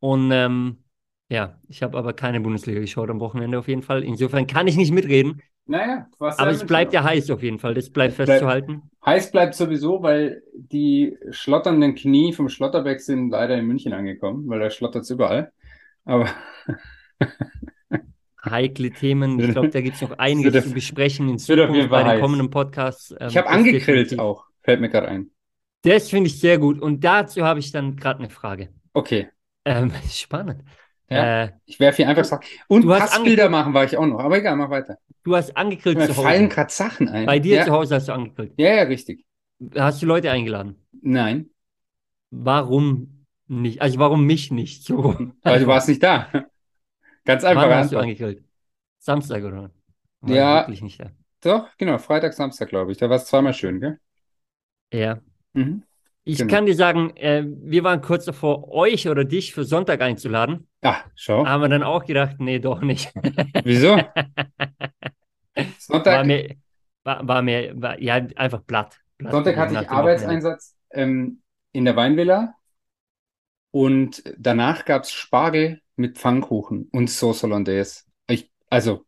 Und 0.00 0.30
ähm, 0.32 0.84
ja, 1.28 1.58
ich 1.68 1.82
habe 1.82 1.96
aber 1.96 2.12
keine 2.12 2.40
Bundesliga 2.40 2.80
geschaut 2.80 3.10
am 3.10 3.20
Wochenende 3.20 3.58
auf 3.58 3.68
jeden 3.68 3.82
Fall. 3.82 4.04
Insofern 4.04 4.46
kann 4.46 4.66
ich 4.66 4.76
nicht 4.76 4.92
mitreden, 4.92 5.40
Naja, 5.66 6.06
was 6.18 6.38
aber 6.38 6.50
es 6.50 6.64
bleibt 6.64 6.92
ja 6.92 7.02
heiß 7.02 7.30
auf 7.30 7.42
jeden 7.42 7.58
Fall. 7.58 7.74
Das 7.74 7.90
bleibt 7.90 8.12
Es 8.12 8.16
bleibt- 8.16 8.28
festzuhalten. 8.30 8.82
Heiß 9.06 9.32
bleibt 9.32 9.54
sowieso, 9.54 10.02
weil 10.02 10.42
die 10.54 11.16
schlotternden 11.30 11.94
Knie 11.94 12.32
vom 12.32 12.48
Schlotterbeck 12.48 13.00
sind 13.00 13.30
leider 13.30 13.56
in 13.56 13.66
München 13.66 13.92
angekommen, 13.92 14.48
weil 14.48 14.60
da 14.60 14.70
schlottert 14.70 15.02
es 15.02 15.10
überall. 15.10 15.52
Aber 16.04 16.28
Heikle 18.44 18.90
Themen. 18.90 19.38
Ich 19.40 19.50
glaube, 19.52 19.68
da 19.70 19.80
gibt 19.80 19.96
es 19.96 20.02
noch 20.02 20.18
einiges 20.18 20.64
zu 20.64 20.70
besprechen 20.72 21.28
in 21.28 21.38
Zukunft 21.38 21.90
bei 21.90 22.02
den 22.04 22.20
kommenden 22.20 22.50
Podcasts. 22.50 23.14
Ähm, 23.18 23.28
ich 23.28 23.36
habe 23.36 23.48
angegrillt 23.48 24.18
auch, 24.18 24.44
fällt 24.62 24.80
mir 24.80 24.88
gerade 24.88 25.08
ein. 25.08 25.30
Das 25.82 26.08
finde 26.08 26.28
ich 26.28 26.40
sehr 26.40 26.58
gut. 26.58 26.80
Und 26.80 27.04
dazu 27.04 27.44
habe 27.44 27.60
ich 27.60 27.70
dann 27.72 27.96
gerade 27.96 28.20
eine 28.20 28.30
Frage. 28.30 28.70
Okay. 28.94 29.28
Ähm, 29.64 29.92
spannend. 30.10 30.62
Ja. 31.10 31.44
Äh, 31.44 31.52
Ich 31.66 31.78
werfe 31.80 31.96
hier 31.98 32.08
einfach 32.08 32.24
Sachen. 32.24 32.44
Und 32.68 32.82
Du 32.82 32.92
hast 32.94 33.10
Passbilder 33.12 33.48
machen 33.50 33.74
war 33.74 33.84
ich 33.84 33.96
auch 33.96 34.06
noch. 34.06 34.18
Aber 34.20 34.38
egal, 34.38 34.56
mach 34.56 34.70
weiter. 34.70 34.98
du 35.22 35.36
hast 35.36 35.56
angegrillt 35.56 35.98
Mir 35.98 36.06
zu 36.06 36.14
fallen 36.14 36.46
Hause. 36.46 36.54
gerade 36.54 36.72
Sachen 36.72 37.08
ein. 37.08 37.26
Bei 37.26 37.38
dir 37.38 37.56
ja. 37.56 37.64
zu 37.64 37.72
Hause 37.72 37.96
hast 37.96 38.08
du 38.08 38.12
angegrillt. 38.12 38.52
Ja, 38.56 38.74
ja, 38.74 38.82
richtig. 38.84 39.24
Hast 39.76 40.02
du 40.02 40.06
Leute 40.06 40.30
eingeladen? 40.30 40.76
Nein, 41.02 41.50
Warum 42.30 43.26
nicht? 43.46 43.80
Also 43.82 43.98
warum 43.98 44.26
mich 44.26 44.50
nicht? 44.50 44.84
So 44.84 45.14
weil 45.42 45.60
du 45.60 45.66
warst 45.66 45.88
nicht 45.88 46.02
da. 46.02 46.28
Ganz 47.24 47.44
einfach. 47.44 47.62
Wann 47.64 47.74
hast 47.78 47.92
du 47.92 47.98
angegrillt? 47.98 48.42
Samstag 48.98 49.44
oder? 49.44 49.70
War 50.20 50.34
Ja. 50.34 50.60
Wirklich 50.62 50.82
nicht 50.82 51.00
da. 51.00 51.10
Doch, 51.42 51.68
genau, 51.76 51.98
Freitag, 51.98 52.32
Samstag, 52.32 52.68
glaube 52.70 52.92
ich. 52.92 52.98
Da 52.98 53.10
war 53.10 53.16
es 53.16 53.26
zweimal 53.26 53.52
schön, 53.52 53.80
gell? 53.80 53.98
Ja. 54.92 55.20
Mhm. 55.52 55.82
Ich 56.26 56.38
Genau. 56.38 56.50
kann 56.54 56.64
dir 56.64 56.74
sagen, 56.74 57.14
äh, 57.16 57.44
wir 57.46 57.84
waren 57.84 58.00
kurz 58.00 58.24
davor, 58.24 58.70
euch 58.72 59.08
oder 59.08 59.24
dich 59.24 59.52
für 59.52 59.64
Sonntag 59.64 60.00
einzuladen. 60.00 60.66
Ah, 60.82 60.96
schau. 61.14 61.44
Haben 61.46 61.60
wir 61.62 61.68
dann 61.68 61.82
auch 61.82 62.04
gedacht, 62.06 62.36
nee, 62.38 62.58
doch 62.58 62.80
nicht. 62.80 63.12
Wieso? 63.64 63.96
War 65.56 65.66
Sonntag, 65.78 66.26
mir, 66.26 66.56
war, 67.04 67.28
war 67.28 67.42
mir, 67.42 67.72
war, 67.80 68.00
ja, 68.00 68.14
einfach 68.36 68.64
platt. 68.66 68.98
platt 69.18 69.32
Sonntag 69.32 69.56
hatte 69.56 69.74
ich. 69.74 69.90
Arbeitseinsatz 69.90 70.76
ähm, 70.90 71.42
in 71.72 71.84
der 71.84 71.96
Weinvilla 71.96 72.54
und 73.70 74.22
danach 74.38 74.84
gab 74.84 75.02
es 75.02 75.12
Spargel 75.12 75.80
mit 75.96 76.18
Pfannkuchen 76.18 76.88
und 76.92 77.08
Sauce 77.10 77.42
Hollandaise. 77.42 78.02
Ich, 78.28 78.50
also 78.70 79.04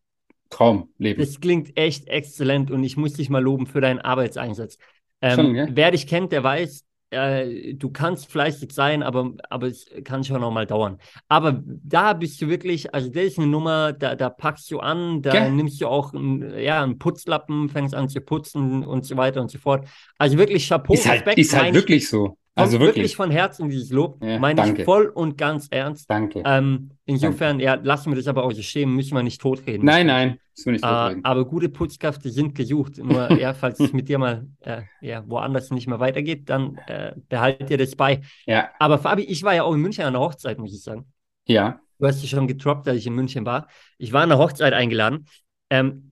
Traumleben. 0.50 1.24
Das 1.24 1.40
klingt 1.40 1.76
echt 1.76 2.08
exzellent 2.08 2.70
und 2.70 2.84
ich 2.84 2.96
muss 2.96 3.14
dich 3.14 3.30
mal 3.30 3.42
loben 3.42 3.66
für 3.66 3.80
deinen 3.80 4.00
Arbeitseinsatz. 4.00 4.78
Ähm, 5.22 5.36
Schon, 5.36 5.54
gell? 5.54 5.72
wer 5.74 5.90
dich 5.90 6.06
kennt, 6.06 6.30
der 6.32 6.44
weiß, 6.44 6.84
äh, 7.10 7.74
du 7.74 7.90
kannst 7.90 8.30
fleißig 8.30 8.72
sein, 8.72 9.02
aber, 9.02 9.32
aber 9.48 9.66
es 9.68 9.86
kann 10.04 10.24
schon 10.24 10.40
noch 10.40 10.50
mal 10.50 10.66
dauern. 10.66 10.98
Aber 11.28 11.62
da 11.64 12.12
bist 12.12 12.40
du 12.42 12.48
wirklich, 12.48 12.92
also 12.94 13.08
das 13.08 13.24
ist 13.24 13.38
eine 13.38 13.46
Nummer, 13.46 13.92
da, 13.92 14.14
da 14.14 14.28
packst 14.28 14.70
du 14.70 14.78
an, 14.80 15.22
da 15.22 15.34
Ja. 15.34 15.48
nimmst 15.48 15.80
du 15.80 15.86
auch 15.88 16.12
ein, 16.12 16.58
ja, 16.58 16.82
einen 16.82 16.98
Putzlappen, 16.98 17.68
fängst 17.70 17.94
an 17.94 18.08
zu 18.08 18.20
putzen 18.20 18.84
und 18.84 19.06
so 19.06 19.16
weiter 19.16 19.40
und 19.40 19.50
so 19.50 19.58
fort. 19.58 19.88
Also 20.18 20.36
wirklich 20.36 20.68
Chapeau, 20.68 20.94
Ist 20.94 21.06
halt, 21.06 21.22
Respekt, 21.22 21.38
ist 21.38 21.54
halt 21.56 21.74
wirklich 21.74 22.08
so. 22.08 22.36
Also 22.58 22.80
wirklich 22.80 22.96
wirklich. 22.96 23.16
von 23.16 23.30
Herzen 23.30 23.68
dieses 23.68 23.90
Lob, 23.90 24.22
Ja, 24.24 24.38
meine 24.38 24.60
ich 24.60 24.66
danke. 24.66 24.84
voll 24.84 25.06
und 25.08 25.36
ganz 25.36 25.68
ernst. 25.70 26.08
Danke. 26.10 26.42
Ähm, 26.44 26.90
insofern, 27.04 27.60
ja, 27.60 27.74
lassen 27.74 28.10
wir 28.10 28.16
das 28.16 28.26
aber 28.26 28.44
außer 28.44 28.62
stehen, 28.62 28.94
müssen 28.94 29.14
wir 29.14 29.22
nicht 29.22 29.40
totreden. 29.40 29.84
Nein, 29.84 30.06
nein, 30.06 30.40
das 30.56 30.64
will 30.66 30.74
ich 30.76 30.80
nicht 30.82 30.90
Äh, 30.90 30.94
totreden. 30.94 31.24
aber 31.24 31.44
gute 31.44 31.68
Putzkräfte 31.68 32.30
sind 32.30 32.54
gesucht. 32.54 32.98
Nur, 32.98 33.30
ja, 33.38 33.52
falls 33.52 33.78
es 33.80 33.92
mit 33.92 34.08
dir 34.08 34.18
mal 34.18 34.46
äh, 34.60 34.82
ja, 35.02 35.22
woanders 35.28 35.70
nicht 35.70 35.86
mehr 35.86 36.00
weitergeht, 36.00 36.48
dann 36.48 36.78
äh, 36.86 37.12
behalt 37.28 37.68
dir 37.68 37.76
das 37.78 37.94
bei. 37.94 38.22
Ja, 38.46 38.70
Aber 38.78 38.98
Fabi, 38.98 39.22
ich 39.24 39.42
war 39.42 39.54
ja 39.54 39.62
auch 39.62 39.74
in 39.74 39.80
München 39.80 40.04
an 40.04 40.14
der 40.14 40.22
Hochzeit, 40.22 40.58
muss 40.58 40.72
ich 40.74 40.82
sagen. 40.82 41.06
ja. 41.46 41.80
Du 41.98 42.06
hast 42.06 42.20
ja 42.20 42.28
schon 42.28 42.46
getroppt, 42.46 42.86
dass 42.86 42.96
ich 42.96 43.06
in 43.06 43.14
München 43.14 43.46
war. 43.46 43.68
Ich 43.96 44.12
war 44.12 44.22
an 44.22 44.28
der 44.28 44.36
Hochzeit 44.36 44.74
eingeladen. 44.74 45.26
Ähm, 45.70 46.10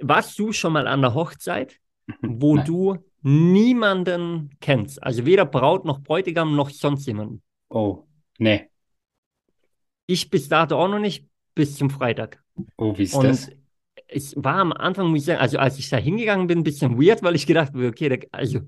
warst 0.00 0.38
du 0.38 0.52
schon 0.52 0.72
mal 0.72 0.86
an 0.86 1.00
der 1.02 1.14
Hochzeit, 1.14 1.76
wo 2.22 2.54
Nein. 2.54 2.64
du 2.64 2.98
niemanden 3.24 4.50
kennst? 4.60 5.02
Also 5.02 5.26
weder 5.26 5.44
Braut 5.44 5.84
noch 5.84 6.00
Bräutigam 6.00 6.54
noch 6.54 6.70
sonst 6.70 7.06
jemanden. 7.06 7.42
Oh, 7.70 8.06
nee. 8.38 8.70
Ich 10.06 10.30
bis 10.30 10.48
dato 10.48 10.76
auch 10.76 10.88
noch 10.88 10.98
nicht, 10.98 11.26
bis 11.54 11.76
zum 11.76 11.90
Freitag. 11.90 12.42
Oh, 12.76 12.96
wie 12.96 13.04
ist 13.04 13.14
Und 13.14 13.24
das? 13.24 13.50
es 14.06 14.34
war 14.36 14.56
am 14.56 14.72
Anfang, 14.72 15.08
muss 15.08 15.20
ich 15.20 15.24
sagen, 15.26 15.40
also 15.40 15.58
als 15.58 15.78
ich 15.78 15.88
da 15.88 15.96
hingegangen 15.96 16.46
bin, 16.46 16.58
ein 16.58 16.64
bisschen 16.64 17.00
weird, 17.00 17.22
weil 17.22 17.34
ich 17.34 17.46
gedacht 17.46 17.68
habe, 17.72 17.88
okay, 17.88 18.08
da, 18.08 18.16
also 18.32 18.60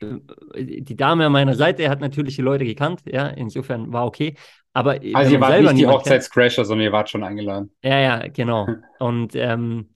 äh, 0.00 0.80
die 0.82 0.96
Dame 0.96 1.26
an 1.26 1.32
meiner 1.32 1.54
Seite 1.54 1.88
hat 1.88 2.00
natürlich 2.00 2.36
die 2.36 2.42
Leute 2.42 2.64
gekannt, 2.64 3.02
ja, 3.06 3.28
insofern 3.28 3.92
war 3.92 4.06
okay. 4.06 4.34
Aber 4.74 4.92
Also 4.92 5.12
wenn 5.12 5.32
ihr 5.32 5.40
wart 5.40 5.60
nicht 5.60 5.78
die 5.78 5.86
Hochzeitscrasher, 5.86 6.64
sondern 6.64 6.86
ihr 6.86 6.92
wart 6.92 7.10
schon 7.10 7.22
eingeladen. 7.24 7.70
Ja, 7.82 7.98
ja, 7.98 8.28
genau. 8.28 8.68
Und 8.98 9.34
ähm, 9.34 9.91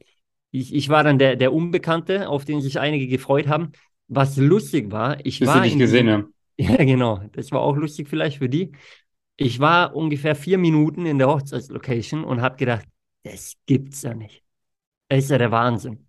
ich, 0.51 0.75
ich 0.75 0.89
war 0.89 1.05
dann 1.05 1.19
der, 1.19 1.37
der 1.37 1.53
Unbekannte, 1.53 2.29
auf 2.29 2.45
den 2.45 2.61
sich 2.61 2.79
einige 2.81 3.09
gefreut 3.09 3.49
haben. 3.49 3.73
Was 4.09 4.37
lustig 4.37 4.91
war, 4.91 5.19
ich 5.25 5.41
Bis 5.41 5.49
war 5.49 5.63
sie 5.63 5.71
dich 5.71 5.79
gesehen 5.79 6.11
haben. 6.11 6.33
Ja, 6.59 6.77
genau. 6.77 7.21
Das 7.33 7.53
war 7.53 7.61
auch 7.61 7.77
lustig 7.77 8.09
vielleicht 8.09 8.39
für 8.39 8.49
die. 8.49 8.73
Ich 9.37 9.61
war 9.61 9.95
ungefähr 9.95 10.35
vier 10.35 10.57
Minuten 10.57 11.05
in 11.05 11.19
der 11.19 11.29
Hochzeitslocation 11.29 12.25
und 12.25 12.41
habe 12.41 12.57
gedacht, 12.57 12.87
das 13.25 13.57
gibt's 13.67 14.01
ja 14.01 14.15
nicht. 14.15 14.43
Das 15.09 15.25
ist 15.25 15.31
ja 15.31 15.37
der 15.37 15.51
Wahnsinn. 15.51 16.07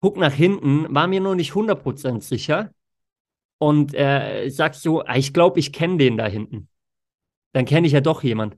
Guck 0.00 0.18
nach 0.18 0.34
hinten, 0.34 0.94
war 0.94 1.06
mir 1.06 1.20
noch 1.22 1.34
nicht 1.34 1.54
100% 1.54 2.20
sicher 2.20 2.72
und 3.56 3.94
äh, 3.94 4.50
sag 4.50 4.74
so, 4.74 5.02
ah, 5.02 5.16
ich 5.16 5.32
glaube, 5.32 5.58
ich 5.60 5.72
kenne 5.72 5.96
den 5.96 6.18
da 6.18 6.26
hinten. 6.26 6.68
Dann 7.52 7.64
kenne 7.64 7.86
ich 7.86 7.94
ja 7.94 8.00
doch 8.00 8.22
jemand. 8.22 8.56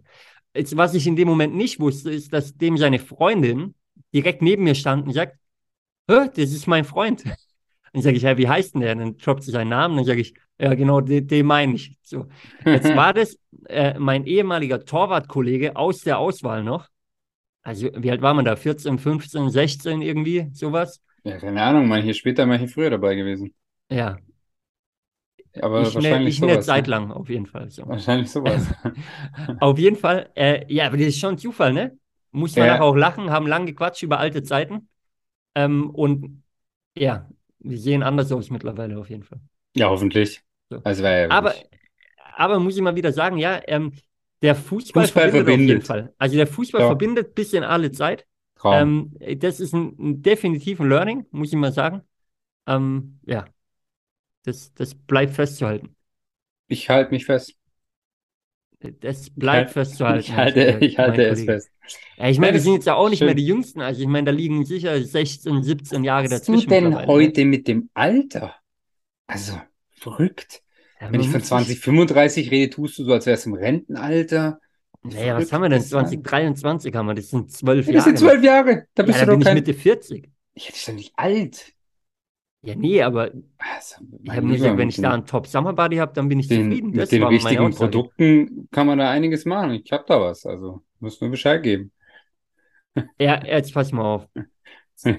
Jetzt, 0.55 0.77
was 0.77 0.95
ich 0.95 1.07
in 1.07 1.17
dem 1.17 1.29
Moment 1.29 1.55
nicht 1.55 1.79
wusste, 1.79 2.11
ist, 2.11 2.33
dass 2.33 2.57
dem 2.57 2.77
seine 2.77 2.99
Freundin 2.99 3.75
direkt 4.15 4.43
neben 4.43 4.65
mir 4.65 4.75
stand 4.75 5.07
und 5.07 5.13
sagt, 5.13 5.37
das 6.07 6.37
ist 6.37 6.67
mein 6.67 6.85
Freund. 6.85 7.25
Dann 7.93 8.03
sage 8.03 8.17
ich, 8.17 8.23
ja, 8.23 8.39
wie 8.39 8.49
heißt 8.49 8.75
denn 8.75 8.83
der? 8.83 8.95
Dann 8.95 9.17
droppt 9.17 9.43
sie 9.43 9.51
seinen 9.51 9.69
Namen. 9.71 9.97
Dann 9.97 10.05
sage 10.05 10.21
ich, 10.21 10.35
ja, 10.59 10.75
genau, 10.75 11.01
den, 11.01 11.27
den 11.27 11.47
meine 11.47 11.75
ich. 11.75 11.97
So. 12.03 12.27
Jetzt 12.65 12.95
war 12.97 13.13
das 13.13 13.37
äh, 13.67 13.99
mein 13.99 14.27
ehemaliger 14.27 14.85
Torwartkollege 14.85 15.75
aus 15.77 16.03
der 16.03 16.19
Auswahl 16.19 16.63
noch. 16.63 16.89
Also, 17.63 17.91
wie 17.97 18.11
alt 18.11 18.23
war 18.23 18.33
man 18.35 18.45
da? 18.45 18.57
14, 18.57 18.99
15, 18.99 19.51
16 19.51 20.03
irgendwie, 20.03 20.49
sowas? 20.53 21.03
Ja, 21.25 21.37
keine 21.39 21.63
Ahnung, 21.63 21.89
mal 21.89 22.01
hier 22.01 22.15
später, 22.15 22.47
mal 22.47 22.59
hier 22.59 22.69
früher 22.69 22.91
dabei 22.91 23.15
gewesen. 23.15 23.53
Ja, 23.91 24.17
Aber 25.61 25.83
ich 25.83 25.95
wahrscheinlich 25.95 26.39
ich 26.39 26.43
eine. 26.43 26.61
Zeit 26.61 26.87
ne? 26.87 26.91
lang, 26.91 27.11
auf 27.11 27.29
jeden 27.29 27.47
Fall. 27.47 27.71
So. 27.71 27.87
Wahrscheinlich 27.87 28.31
sowas. 28.31 28.67
Auf 29.61 29.79
jeden 29.79 29.97
Fall, 29.97 30.31
äh, 30.35 30.65
ja, 30.73 30.87
aber 30.87 30.97
das 30.97 31.09
ist 31.09 31.19
schon 31.19 31.37
Zufall, 31.37 31.73
ne? 31.73 31.99
Muss 32.33 32.57
man 32.57 32.69
Ja. 32.69 32.81
auch 32.81 32.95
lachen, 32.97 33.31
haben 33.31 33.47
lang 33.47 33.67
gequatscht 33.67 34.03
über 34.03 34.19
alte 34.19 34.43
Zeiten. 34.43 34.89
Ähm, 35.55 35.91
und 35.91 36.43
ja, 36.97 37.29
wir 37.61 37.79
sehen 37.79 38.03
anders 38.03 38.33
aus 38.33 38.51
mittlerweile 38.51 38.99
auf 38.99 39.11
jeden 39.11 39.25
Fall. 39.25 39.41
Ja, 39.77 39.89
hoffentlich. 39.89 40.43
So. 40.71 40.83
Also 40.85 41.05
ja 41.05 41.29
Aber, 41.29 41.55
aber 42.37 42.59
muss 42.61 42.77
ich 42.77 42.83
mal 42.83 42.97
wieder 42.97 43.13
sagen, 43.13 43.39
ja, 43.39 43.61
ähm, 43.67 43.93
der 44.43 44.55
Fußball, 44.55 45.09
Fußball 45.09 45.31
verbindet 45.31 45.49
auf 45.49 45.65
jeden 45.67 45.83
verbindet. 45.83 45.87
Fall. 45.87 46.15
Also 46.19 46.37
der 46.37 46.47
Fußball 46.47 46.81
Ja. 46.81 46.89
verbindet 46.89 47.35
bis 47.35 47.53
in 47.53 47.65
alle 47.65 47.93
Zeit. 47.93 48.27
Ähm, 48.71 49.15
das 49.39 49.61
ist 49.61 49.75
ein, 49.75 49.97
ein 49.99 50.23
definitiv 50.23 50.81
ein 50.81 50.89
Learning, 50.89 51.27
muss 51.31 51.49
ich 51.53 51.57
mal 51.59 51.73
sagen. 51.73 52.03
Ähm, 52.67 53.21
ja, 53.27 53.47
das, 54.45 54.73
das 54.75 54.95
bleibt 54.95 55.35
festzuhalten. 55.35 55.97
Ich 56.69 56.89
halte 56.89 57.11
mich 57.11 57.27
fest. 57.27 57.59
Das 59.01 59.29
bleibt 59.31 59.71
Ich 59.71 59.73
festzuhalten. 59.75 60.21
Ich 60.21 60.33
halte, 60.35 60.79
ich 60.81 60.97
halte 60.99 61.23
es 61.25 61.41
Kollege. 61.41 61.53
fest. 61.53 61.71
Ja, 62.17 62.29
ich 62.29 62.39
meine, 62.39 62.49
Ja, 62.49 62.53
wir 62.55 62.59
das 62.59 62.65
sind 62.65 62.73
jetzt 62.75 62.87
ja 62.87 62.95
auch 62.95 63.09
nicht 63.11 63.19
schön. 63.19 63.27
mehr 63.27 63.35
die 63.35 63.47
Jüngsten. 63.47 63.81
Also 63.83 64.01
ich 64.01 64.07
meine, 64.09 64.27
da 64.27 64.31
liegen 64.33 64.65
sicher 64.65 65.03
16, 65.03 65.63
17 65.63 66.03
Jahre 66.05 66.25
Was 66.25 66.31
dazwischen 66.31 66.69
du 66.69 66.75
denn 66.75 66.91
ne? 66.91 67.07
heute 67.07 67.45
mit 67.45 67.69
dem 67.69 67.91
Alter? 67.95 68.55
Also, 69.27 69.61
verrückt. 69.93 70.63
Ja, 71.01 71.13
Wenn 71.13 71.21
ich 71.21 71.27
von 71.29 71.41
muss 71.41 71.43
sich- 71.43 71.49
2035 71.49 72.51
rede, 72.51 72.71
tust 72.71 72.99
du 72.99 73.05
so, 73.05 73.13
als 73.13 73.27
wärst 73.27 73.47
du 73.47 73.51
im 73.51 73.57
Rentenalter. 73.57 74.61
Naja, 75.03 75.37
was 75.37 75.53
haben 75.53 75.63
wir 75.63 75.69
denn? 75.71 75.79
das 75.79 75.93
war- 75.93 76.05
2023 76.07 76.95
haben 76.95 77.07
wir, 77.07 77.15
das 77.15 77.31
sind 77.31 77.51
zwölf 77.53 77.87
Ja, 77.87 77.93
das 77.95 78.05
Jahre. 78.07 78.17
sind 78.17 78.29
zwölf 78.29 78.45
Jahre. 78.45 78.85
Da 78.95 79.03
Ja, 79.03 79.07
bist 79.07 79.21
da 79.21 79.25
du 79.27 79.31
bin 79.33 79.41
doch 79.41 79.41
ich 79.41 79.45
kein. 79.47 79.55
Mitte 79.57 79.75
40. 79.75 80.31
Ich 80.55 80.65
hätte 80.69 80.73
dich 80.75 80.85
doch 80.87 80.93
nicht 80.95 81.13
alt. 81.17 81.73
Ja, 82.63 82.75
nee, 82.75 83.03
aber 83.03 83.31
Also, 83.59 84.05
ich 84.23 84.31
habe 84.31 84.43
nur 84.47 84.57
gesagt, 84.57 84.77
wenn 84.77 84.87
mit 84.89 84.97
ich 84.97 85.03
da 85.03 85.09
den- 85.09 85.13
einen 85.13 85.27
Top 85.27 85.47
Summer 85.47 85.73
Body 85.73 85.97
habe, 85.97 86.13
dann 86.15 86.29
bin 86.29 86.41
ich 86.41 86.49
den, 86.49 86.65
zufrieden. 86.71 86.91
mit 86.91 86.99
Das 87.01 87.09
den 87.09 87.23
meine 87.23 87.35
richtigen 87.37 87.61
Aussage. 87.67 87.91
Produkten 87.91 88.69
kann 88.71 88.87
man 88.87 88.99
da 88.99 89.11
einiges 89.11 89.47
machen. 89.47 89.71
Ich 89.83 89.91
habe 89.93 90.05
da 90.07 90.21
was. 90.21 90.45
Also, 90.45 90.83
musst 90.99 91.23
nur 91.23 91.31
Bescheid 91.31 91.63
geben. 91.63 91.91
Ja, 93.19 93.43
jetzt 93.45 93.73
pass 93.75 93.93
mal 93.93 94.05
auf. 94.05 94.29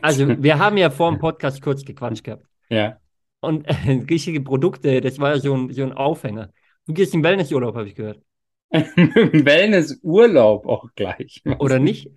Also, 0.04 0.28
wir 0.44 0.60
haben 0.60 0.78
ja 0.78 0.92
vor 0.92 1.10
dem 1.12 1.18
Podcast 1.20 1.60
kurz 1.64 1.84
gequatscht 1.84 2.24
gehabt. 2.24 2.46
Ja. 2.70 2.98
Und 3.40 3.66
äh, 3.68 3.74
richtige 4.10 4.40
Produkte, 4.42 5.02
das 5.02 5.18
war 5.18 5.32
ja 5.32 5.40
so 5.40 5.56
ein, 5.56 5.74
so 5.74 5.82
ein 5.82 5.92
Aufhänger. 5.94 6.52
Du 6.86 6.94
gehst 6.94 7.16
in 7.16 7.24
Wellnessurlaub, 7.24 7.74
habe 7.76 7.88
ich 7.88 7.96
gehört. 7.96 8.22
Wellnessurlaub 8.72 10.68
auch 10.68 10.86
gleich. 10.96 11.42
Oder 11.60 11.80
nicht? 11.80 12.10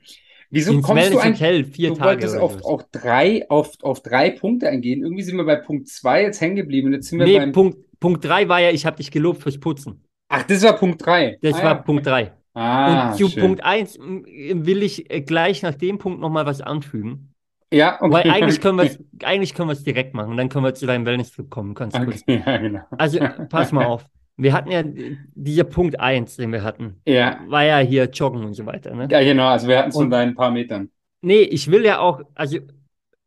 Wieso 0.55 0.81
kommst 0.81 1.13
du 1.13 1.19
eigentlich? 1.19 1.41
Wellness-Hotel, 1.41 1.65
vier 1.65 1.89
Du 1.91 1.95
Tage 1.97 2.09
wolltest 2.23 2.37
auf, 2.39 2.65
auf 2.65 2.85
drei, 2.93 3.49
auf, 3.51 3.73
auf 3.83 4.03
drei 4.03 4.31
Punkte 4.31 4.69
eingehen. 4.69 5.03
Irgendwie 5.03 5.23
sind 5.23 5.37
wir 5.37 5.45
bei 5.45 5.57
Punkt 5.57 5.89
zwei 5.89 6.23
jetzt 6.23 6.41
hängen 6.41 6.57
geblieben. 6.57 6.93
Jetzt 6.93 7.09
sind 7.09 7.19
wir 7.19 7.27
Nee, 7.27 7.39
beim. 7.39 7.53
Punkt, 7.53 7.79
Punkt 8.01 8.25
3 8.25 8.49
war 8.49 8.61
ja, 8.61 8.71
ich 8.71 8.87
habe 8.87 8.97
dich 8.97 9.11
gelobt 9.11 9.43
fürs 9.43 9.59
Putzen. 9.59 10.03
Ach, 10.29 10.43
das 10.45 10.63
war 10.63 10.75
Punkt 10.77 11.05
drei. 11.05 11.39
Das 11.43 11.55
Ah, 11.55 11.65
war 11.65 11.65
ja. 11.65 11.75
Punkt 11.75 12.07
3. 12.07 12.33
Ah, 12.55 13.11
Und 13.11 13.19
zu 13.19 13.29
schön. 13.29 13.43
Punkt 13.43 13.65
1 13.65 13.99
will 13.99 14.83
ich 14.83 15.11
äh, 15.11 15.21
gleich 15.23 15.63
nach 15.63 15.75
dem 15.75 15.99
Punkt 15.99 16.21
nochmal 16.21 16.47
was 16.47 16.61
anfügen. 16.61 17.31
Ja, 17.73 17.99
okay. 18.01 18.13
Weil 18.13 18.31
eigentlich 18.31 18.61
können 18.61 18.79
wir 18.79 18.85
es 18.85 18.99
eigentlich 19.25 19.55
können 19.55 19.69
wir 19.69 19.73
es 19.73 19.83
direkt 19.83 20.15
machen. 20.15 20.37
Dann 20.37 20.49
können 20.49 20.65
wir 20.65 20.75
zu 20.75 20.87
deinem 20.87 21.05
Wellness-Trip 21.07 21.51
kommen, 21.51 21.75
kurz. 21.75 21.95
Okay, 21.95 22.21
ja, 22.47 22.57
genau. 22.59 22.81
Also, 22.91 23.19
pass 23.49 23.73
mal 23.73 23.85
auf. 23.87 24.05
Wir 24.37 24.53
hatten 24.53 24.71
ja 24.71 24.83
dieser 24.85 25.65
Punkt 25.65 26.01
1, 26.01 26.37
den 26.37 26.51
wir 26.53 26.63
hatten, 26.63 27.01
Ja. 27.07 27.41
war 27.47 27.65
ja 27.65 27.79
hier 27.79 28.07
Joggen 28.11 28.45
und 28.45 28.55
so 28.55 28.67
weiter. 28.67 28.95
Ne? 28.95 29.09
Ja, 29.11 29.23
genau. 29.23 29.47
Also 29.47 29.69
wir 29.69 29.79
hatten 29.79 29.91
es 29.91 29.95
von 29.95 30.11
deinen 30.11 30.35
paar 30.35 30.51
Metern. 30.51 30.91
Nee, 31.21 31.43
ich 31.43 31.71
will 31.71 31.85
ja 31.85 32.01
auch, 32.01 32.21
also 32.35 32.59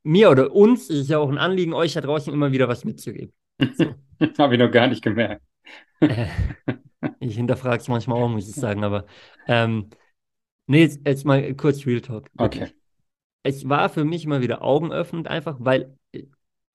mir 0.03 0.29
oder 0.29 0.53
uns 0.53 0.89
ist 0.89 0.99
es 0.99 1.07
ja 1.07 1.17
auch 1.17 1.29
ein 1.29 1.37
Anliegen, 1.37 1.73
euch 1.73 1.93
da 1.93 2.01
draußen 2.01 2.33
immer 2.33 2.51
wieder 2.51 2.67
was 2.67 2.85
mitzugeben. 2.85 3.33
Habe 4.37 4.55
ich 4.55 4.59
noch 4.59 4.71
gar 4.71 4.87
nicht 4.87 5.03
gemerkt. 5.03 5.41
Äh, 5.99 6.27
ich 7.19 7.35
hinterfrage 7.35 7.81
es 7.81 7.87
manchmal 7.87 8.21
auch, 8.21 8.29
muss 8.29 8.49
ich 8.49 8.55
sagen, 8.55 8.83
aber 8.83 9.05
ähm, 9.47 9.89
nee, 10.67 10.81
jetzt, 10.81 11.07
jetzt 11.07 11.25
mal 11.25 11.53
kurz 11.55 11.85
Real 11.85 12.01
Talk. 12.01 12.29
Okay. 12.37 12.67
Es 13.43 13.67
war 13.67 13.89
für 13.89 14.03
mich 14.03 14.25
immer 14.25 14.41
wieder 14.41 14.61
augenöffnend 14.61 15.27
einfach, 15.27 15.57
weil, 15.59 15.97
äh, 16.11 16.23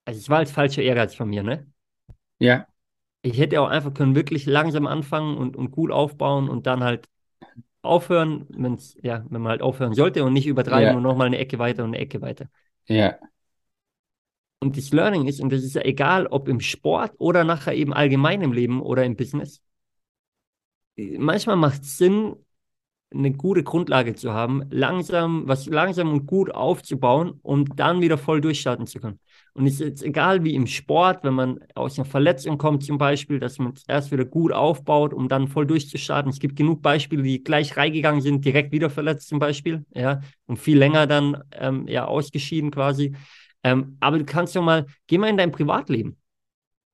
also 0.05 0.19
es 0.19 0.29
war 0.29 0.39
als 0.39 0.51
falscher 0.51 0.83
Ehrgeiz 0.83 1.15
von 1.15 1.29
mir, 1.29 1.43
ne? 1.43 1.67
Ja. 2.39 2.67
Ich 3.23 3.39
hätte 3.39 3.61
auch 3.61 3.69
einfach 3.69 3.95
können 3.95 4.15
wirklich 4.15 4.47
langsam 4.47 4.87
anfangen 4.87 5.37
und, 5.37 5.57
und 5.57 5.71
gut 5.71 5.91
aufbauen 5.91 6.49
und 6.49 6.67
dann 6.67 6.83
halt 6.83 7.09
aufhören, 7.83 8.47
wenn's, 8.51 8.97
ja, 9.03 9.25
wenn 9.29 9.43
man 9.43 9.51
halt 9.51 9.63
aufhören 9.63 9.95
sollte 9.95 10.25
und 10.25 10.33
nicht 10.33 10.47
übertreiben 10.47 10.91
Ja. 10.91 10.97
und 10.97 11.03
nochmal 11.03 11.29
eine 11.29 11.39
Ecke 11.39 11.59
weiter 11.59 11.85
und 11.85 11.91
eine 11.91 11.99
Ecke 11.99 12.21
weiter. 12.21 12.47
Ja. 12.87 13.19
Und 14.61 14.77
das 14.77 14.93
Learning 14.93 15.27
ist, 15.27 15.41
und 15.41 15.53
das 15.53 15.65
ist 15.65 15.75
ja 15.75 15.83
egal, 15.83 16.27
ob 16.29 16.49
im 16.49 16.61
Sport 16.61 17.13
oder 17.19 17.43
nachher 17.43 17.75
eben 17.75 17.93
allgemein 17.93 18.43
im 18.43 18.53
Leben 18.53 18.81
oder 18.81 19.05
im 19.05 19.17
Business, 19.17 19.61
manchmal 20.97 21.57
macht 21.57 21.83
es 21.83 21.97
Sinn, 21.97 22.37
eine 23.13 23.33
gute 23.33 23.63
Grundlage 23.63 24.15
zu 24.15 24.33
haben, 24.33 24.65
langsam, 24.71 25.47
was 25.47 25.67
langsam 25.67 26.13
und 26.13 26.27
gut 26.27 26.55
aufzubauen, 26.55 27.39
um 27.43 27.65
dann 27.77 28.01
wieder 28.01 28.19
voll 28.19 28.41
durchstarten 28.41 28.87
zu 28.87 29.01
können. 29.01 29.19
Und 29.55 29.67
es 29.67 29.75
ist 29.75 29.81
jetzt 29.81 30.03
egal 30.03 30.45
wie 30.45 30.55
im 30.55 30.67
Sport, 30.67 31.25
wenn 31.25 31.35
man 31.35 31.61
aus 31.75 31.99
einer 31.99 32.07
Verletzung 32.07 32.57
kommt 32.57 32.85
zum 32.85 32.97
Beispiel, 32.97 33.39
dass 33.39 33.59
man 33.59 33.75
es 33.75 33.85
erst 33.87 34.11
wieder 34.11 34.25
gut 34.25 34.53
aufbaut, 34.53 35.13
um 35.13 35.29
dann 35.29 35.47
voll 35.47 35.67
durchzustarten. 35.67 36.31
Es 36.31 36.41
gibt 36.41 36.57
genug 36.57 36.81
Beispiele, 36.81 37.23
die 37.23 37.45
gleich 37.45 37.77
reingegangen 37.77 38.23
sind, 38.23 38.45
direkt 38.45 38.73
wieder 38.73 38.89
verletzt 38.89 39.29
zum 39.29 39.39
Beispiel, 39.39 39.85
ja, 39.95 40.21
und 40.47 40.59
viel 40.59 40.79
länger 40.79 41.07
dann 41.07 41.43
ähm, 41.53 41.87
ja 41.87 42.07
ausgeschieden 42.07 42.71
quasi. 42.71 43.15
Ähm, 43.63 43.97
aber 44.01 44.19
du 44.19 44.25
kannst 44.25 44.57
doch 44.57 44.63
mal, 44.63 44.87
geh 45.07 45.19
mal 45.19 45.29
in 45.29 45.37
dein 45.37 45.53
Privatleben. 45.53 46.17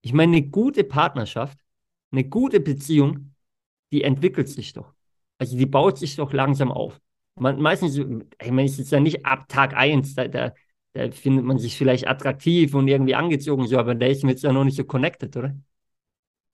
Ich 0.03 0.13
meine, 0.13 0.37
eine 0.37 0.49
gute 0.49 0.85
Partnerschaft, 0.85 1.59
eine 2.11 2.25
gute 2.25 2.61
Beziehung, 2.61 3.35
die 3.93 4.03
entwickelt 4.03 4.49
sich 4.49 4.73
doch. 4.73 4.98
Also 5.39 5.57
die 5.57 5.67
baut 5.67 5.99
sich 5.99 6.17
doch 6.17 6.33
langsam 6.33 6.73
auf. 6.73 7.01
Man, 7.37 7.61
meistens, 7.61 7.97
ich 7.97 8.51
meine, 8.51 8.65
es 8.65 8.79
ist 8.79 8.91
ja 8.91 9.01
nicht 9.01 9.25
ab 9.25 9.49
Tag 9.49 9.75
1, 9.77 10.15
da, 10.15 10.27
da, 10.27 10.53
da 10.93 11.11
findet 11.13 11.45
man 11.45 11.59
sich 11.59 11.77
vielleicht 11.77 12.09
attraktiv 12.09 12.75
und 12.75 12.89
irgendwie 12.89 13.15
angezogen, 13.15 13.67
so, 13.69 13.79
aber 13.79 13.95
da 13.95 14.07
ist 14.07 14.23
man 14.25 14.31
jetzt 14.31 14.43
ja 14.43 14.53
noch 14.53 14.65
nicht 14.65 14.77
so 14.77 14.85
connected, 14.85 15.37
oder? 15.37 15.55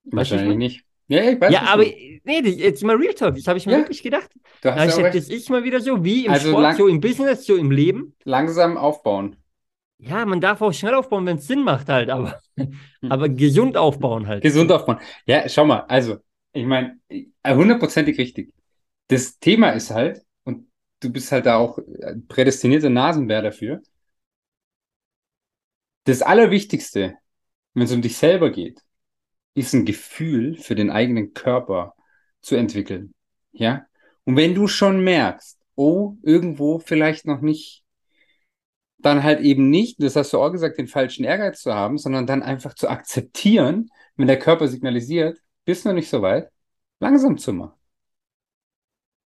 Wahrscheinlich 0.04 0.58
nicht. 0.58 0.84
Ja, 1.08 1.22
ich 1.30 1.40
weiß 1.40 1.52
Ja, 1.52 1.62
aber 1.66 1.84
du- 1.84 1.90
nee, 2.24 2.42
das, 2.42 2.56
jetzt 2.56 2.82
mal 2.84 2.96
Real 2.96 3.14
Talk, 3.14 3.36
das 3.36 3.46
habe 3.46 3.58
ich 3.58 3.66
mir 3.66 3.72
Ja, 3.72 3.78
wirklich 3.78 4.02
gedacht. 4.02 4.30
du 4.34 4.68
Da 4.68 4.74
hast 4.76 4.90
ich 4.92 4.96
ja 4.98 5.02
recht. 5.04 5.16
das 5.16 5.28
ist 5.28 5.50
mal 5.50 5.64
wieder 5.64 5.80
so, 5.80 6.04
wie 6.04 6.26
im 6.26 6.32
Also 6.32 6.48
Sport, 6.48 6.62
lang- 6.62 6.76
so 6.76 6.88
im 6.88 7.00
Business, 7.00 7.46
so 7.46 7.56
im 7.56 7.70
Leben. 7.70 8.14
langsam 8.24 8.76
aufbauen. 8.76 9.36
Ja, 9.98 10.26
man 10.26 10.40
darf 10.40 10.60
auch 10.60 10.72
schnell 10.72 10.94
aufbauen, 10.94 11.24
wenn 11.26 11.36
es 11.38 11.46
Sinn 11.46 11.62
macht 11.62 11.88
halt, 11.88 12.10
aber, 12.10 12.40
aber 13.08 13.28
gesund 13.28 13.76
aufbauen 13.76 14.26
halt. 14.26 14.42
Gesund 14.42 14.70
aufbauen. 14.72 14.98
Ja, 15.26 15.48
schau 15.48 15.64
mal, 15.64 15.80
also, 15.88 16.18
ich 16.52 16.66
meine, 16.66 16.98
hundertprozentig 17.46 18.18
richtig. 18.18 18.52
Das 19.08 19.38
Thema 19.38 19.70
ist 19.70 19.90
halt, 19.90 20.23
und 20.44 20.70
du 21.00 21.11
bist 21.11 21.30
halt 21.32 21.46
da 21.46 21.56
auch 21.56 21.78
ein 22.02 22.26
prädestinierter 22.26 22.90
Nasenbär 22.90 23.42
dafür, 23.42 23.82
das 26.04 26.23
Allerwichtigste, 26.23 27.16
wenn 27.75 27.84
es 27.84 27.92
um 27.92 28.02
dich 28.02 28.16
selber 28.16 28.50
geht, 28.50 28.80
ist 29.54 29.75
ein 29.75 29.84
Gefühl 29.84 30.56
für 30.56 30.75
den 30.75 30.90
eigenen 30.90 31.32
Körper 31.32 31.94
zu 32.40 32.56
entwickeln. 32.56 33.14
Ja? 33.52 33.87
Und 34.25 34.37
wenn 34.37 34.54
du 34.54 34.68
schon 34.68 35.02
merkst, 35.02 35.58
oh, 35.76 36.16
irgendwo 36.23 36.78
vielleicht 36.78 37.26
noch 37.26 37.40
nicht, 37.40 37.84
dann 38.99 39.23
halt 39.23 39.40
eben 39.40 39.70
nicht, 39.70 40.02
das 40.02 40.16
hast 40.16 40.32
du 40.32 40.40
auch 40.40 40.50
gesagt, 40.50 40.78
den 40.78 40.88
falschen 40.88 41.25
Ehrgeiz 41.25 41.61
zu 41.61 41.75
haben, 41.75 41.99
sondern 41.99 42.26
dann 42.26 42.42
einfach 42.42 42.75
zu 42.75 42.88
akzeptieren, 42.88 43.90
wenn 44.16 44.26
der 44.26 44.38
Körper 44.38 44.68
signalisiert, 44.68 45.38
bist 45.64 45.84
noch 45.84 45.92
nicht 45.92 46.08
so 46.08 46.23
weit, 46.23 46.50
langsam 47.00 47.37
zu 47.37 47.52
machen. 47.52 47.83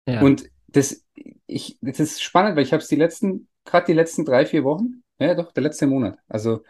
Ja. 0.09 0.23
Und 0.23 0.51
das, 0.69 1.05
ich, 1.47 1.79
das 1.83 2.01
ist 2.01 2.23
spannend, 2.23 2.57
weil 2.57 2.63
ich 2.63 2.73
habe 2.73 2.83
es 2.83 2.89
die 2.89 2.97
letzten, 2.97 3.49
gerade 3.65 3.87
die 3.87 3.93
letzten 3.93 4.25
drei, 4.25 4.47
vier 4.47 4.65
Wochen, 4.65 5.03
ja 5.19 5.35
doch, 5.35 5.53
der 5.53 5.63
letzte 5.63 5.87
Monat, 5.87 6.19
also 6.29 6.63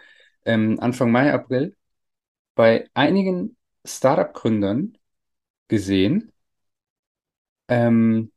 ähm, 0.44 0.78
Anfang 0.80 1.12
Mai, 1.12 1.32
April, 1.32 1.76
bei 2.56 2.88
einigen 2.94 3.56
Startup-Gründern 3.84 4.98
gesehen, 5.68 6.32
ähm, 7.68 8.32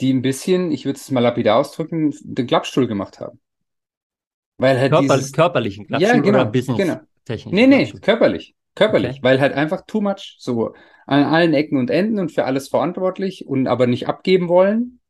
die 0.00 0.12
ein 0.12 0.22
bisschen, 0.22 0.70
ich 0.70 0.84
würde 0.84 0.98
es 0.98 1.10
mal 1.10 1.20
lapidar 1.20 1.58
ausdrücken, 1.58 2.14
den 2.22 2.46
Klappstuhl 2.46 2.86
gemacht 2.86 3.18
haben. 3.18 3.40
Weil 4.58 4.78
halt 4.78 4.92
Körper, 4.92 5.16
dieses, 5.16 5.32
körperlichen 5.32 5.86
Klappstuhl 5.88 6.16
ja, 6.16 6.22
genau, 6.22 6.40
oder 6.42 6.44
business-technischen 6.44 7.54
nee, 7.54 7.66
nee, 7.66 7.76
Klappstuhl? 7.78 8.00
körperlich. 8.00 8.54
Körperlich, 8.74 9.18
Okay. 9.18 9.22
weil 9.22 9.40
halt 9.40 9.52
einfach 9.54 9.82
too 9.86 10.00
much, 10.00 10.36
so 10.38 10.74
an 11.06 11.24
allen 11.24 11.54
Ecken 11.54 11.78
und 11.78 11.90
Enden 11.90 12.18
und 12.18 12.32
für 12.32 12.44
alles 12.44 12.68
verantwortlich 12.68 13.46
und 13.46 13.66
aber 13.66 13.86
nicht 13.86 14.08
abgeben 14.08 14.48
wollen. 14.48 15.00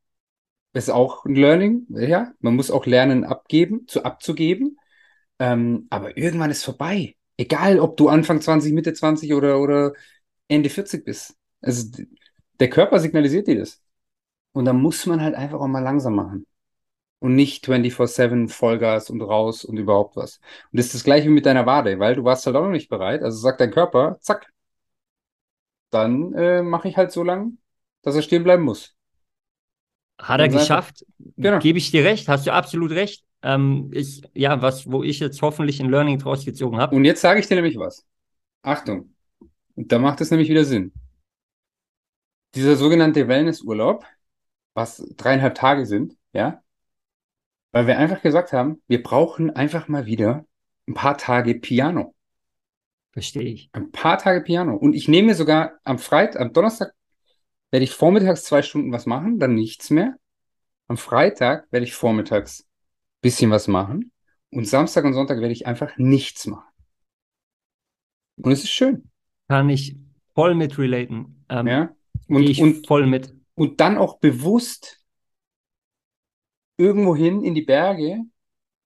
Ist 0.73 0.89
auch 0.89 1.25
ein 1.25 1.35
Learning, 1.35 1.85
ja. 1.89 2.33
Man 2.39 2.55
muss 2.55 2.71
auch 2.71 2.85
lernen, 2.85 3.23
abgeben, 3.25 3.87
zu 3.87 4.03
abzugeben. 4.05 4.77
Ähm, 5.39 5.87
aber 5.89 6.17
irgendwann 6.17 6.51
ist 6.51 6.63
vorbei. 6.65 7.15
Egal, 7.37 7.79
ob 7.79 7.97
du 7.97 8.09
Anfang 8.09 8.41
20, 8.41 8.73
Mitte 8.73 8.93
20 8.93 9.33
oder, 9.33 9.59
oder 9.59 9.93
Ende 10.47 10.69
40 10.69 11.05
bist. 11.05 11.35
Also 11.61 11.91
der 12.59 12.69
Körper 12.69 12.99
signalisiert 12.99 13.47
dir 13.47 13.59
das. 13.59 13.81
Und 14.53 14.65
da 14.65 14.73
muss 14.73 15.05
man 15.05 15.21
halt 15.21 15.35
einfach 15.35 15.59
auch 15.59 15.67
mal 15.67 15.83
langsam 15.83 16.15
machen. 16.15 16.45
Und 17.23 17.35
nicht 17.35 17.65
24-7 17.65 18.49
Vollgas 18.49 19.09
und 19.09 19.21
raus 19.21 19.63
und 19.65 19.77
überhaupt 19.77 20.17
was. 20.17 20.39
Und 20.71 20.77
das 20.79 20.87
ist 20.87 20.95
das 20.95 21.03
gleiche 21.05 21.27
wie 21.29 21.33
mit 21.33 21.45
deiner 21.45 21.65
Wade, 21.65 21.97
weil 21.99 22.15
du 22.15 22.23
warst 22.25 22.45
halt 22.45 22.55
auch 22.57 22.63
noch 22.63 22.69
nicht 22.71 22.89
bereit. 22.89 23.23
Also 23.23 23.37
sagt 23.39 23.61
dein 23.61 23.71
Körper, 23.71 24.17
zack, 24.19 24.51
dann 25.91 26.33
äh, 26.33 26.61
mache 26.61 26.87
ich 26.89 26.97
halt 26.97 27.11
so 27.11 27.23
lang, 27.23 27.57
dass 28.01 28.15
er 28.15 28.21
stehen 28.21 28.43
bleiben 28.43 28.63
muss. 28.63 28.95
Hat 30.19 30.39
er 30.39 30.47
geschafft, 30.49 31.05
Genau. 31.37 31.59
gebe 31.59 31.77
ich 31.77 31.91
dir 31.91 32.03
recht, 32.05 32.27
hast 32.27 32.45
du 32.47 32.53
absolut 32.53 32.91
recht. 32.91 33.23
Ähm, 33.41 33.89
ich, 33.93 34.21
ja, 34.33 34.61
was, 34.61 34.89
wo 34.89 35.03
ich 35.03 35.19
jetzt 35.19 35.41
hoffentlich 35.41 35.81
ein 35.81 35.89
Learning 35.89 36.17
draus 36.19 36.45
gezogen 36.45 36.77
habe. 36.77 36.95
Und 36.95 37.03
jetzt 37.05 37.21
sage 37.21 37.39
ich 37.39 37.47
dir 37.47 37.55
nämlich 37.55 37.77
was. 37.77 38.05
Achtung. 38.61 39.13
Und 39.75 39.91
da 39.91 39.99
macht 39.99 40.21
es 40.21 40.31
nämlich 40.31 40.49
wieder 40.49 40.65
Sinn. 40.65 40.93
Dieser 42.55 42.75
sogenannte 42.75 43.27
Wellnessurlaub, 43.27 44.05
was 44.73 44.97
dreieinhalb 45.17 45.55
Tage 45.55 45.85
sind, 45.85 46.17
ja, 46.33 46.62
weil 47.73 47.87
wir 47.87 47.97
einfach 47.97 48.21
gesagt 48.21 48.53
haben, 48.53 48.81
wir 48.87 49.03
brauchen 49.03 49.49
einfach 49.49 49.89
mal 49.89 50.05
wieder 50.05 50.45
ein 50.87 50.93
paar 50.93 51.17
Tage 51.17 51.55
Piano. 51.55 52.13
Verstehe 53.11 53.43
ich. 53.43 53.69
Ein 53.73 53.91
paar 53.91 54.17
Tage 54.17 54.41
Piano. 54.41 54.75
Und 54.75 54.93
ich 54.93 55.07
nehme 55.07 55.35
sogar 55.35 55.73
am 55.83 55.99
Freitag, 55.99 56.39
am 56.41 56.53
Donnerstag 56.53 56.93
werde 57.71 57.83
ich 57.83 57.91
vormittags 57.91 58.43
zwei 58.43 58.61
Stunden 58.61 58.91
was 58.91 59.05
machen, 59.05 59.39
dann 59.39 59.55
nichts 59.55 59.89
mehr. 59.89 60.15
Am 60.87 60.97
Freitag 60.97 61.67
werde 61.71 61.85
ich 61.85 61.93
vormittags 61.93 62.65
bisschen 63.21 63.49
was 63.49 63.67
machen. 63.67 64.11
Und 64.51 64.67
Samstag 64.67 65.03
und 65.05 65.13
Sonntag 65.13 65.39
werde 65.39 65.53
ich 65.53 65.65
einfach 65.65 65.97
nichts 65.97 66.45
machen. 66.45 66.69
Und 68.37 68.51
es 68.51 68.63
ist 68.63 68.71
schön. 68.71 69.09
Kann 69.47 69.69
ich 69.69 69.95
voll 70.35 70.53
mit 70.53 70.77
relaten. 70.77 71.43
Ähm, 71.49 71.67
Ja. 71.67 71.95
Und, 72.27 72.43
ich 72.43 72.61
und, 72.61 72.85
voll 72.85 73.07
mit. 73.07 73.33
und 73.55 73.79
dann 73.79 73.97
auch 73.97 74.19
bewusst 74.19 75.02
irgendwo 76.77 77.15
hin 77.15 77.43
in 77.43 77.55
die 77.55 77.61
Berge, 77.61 78.23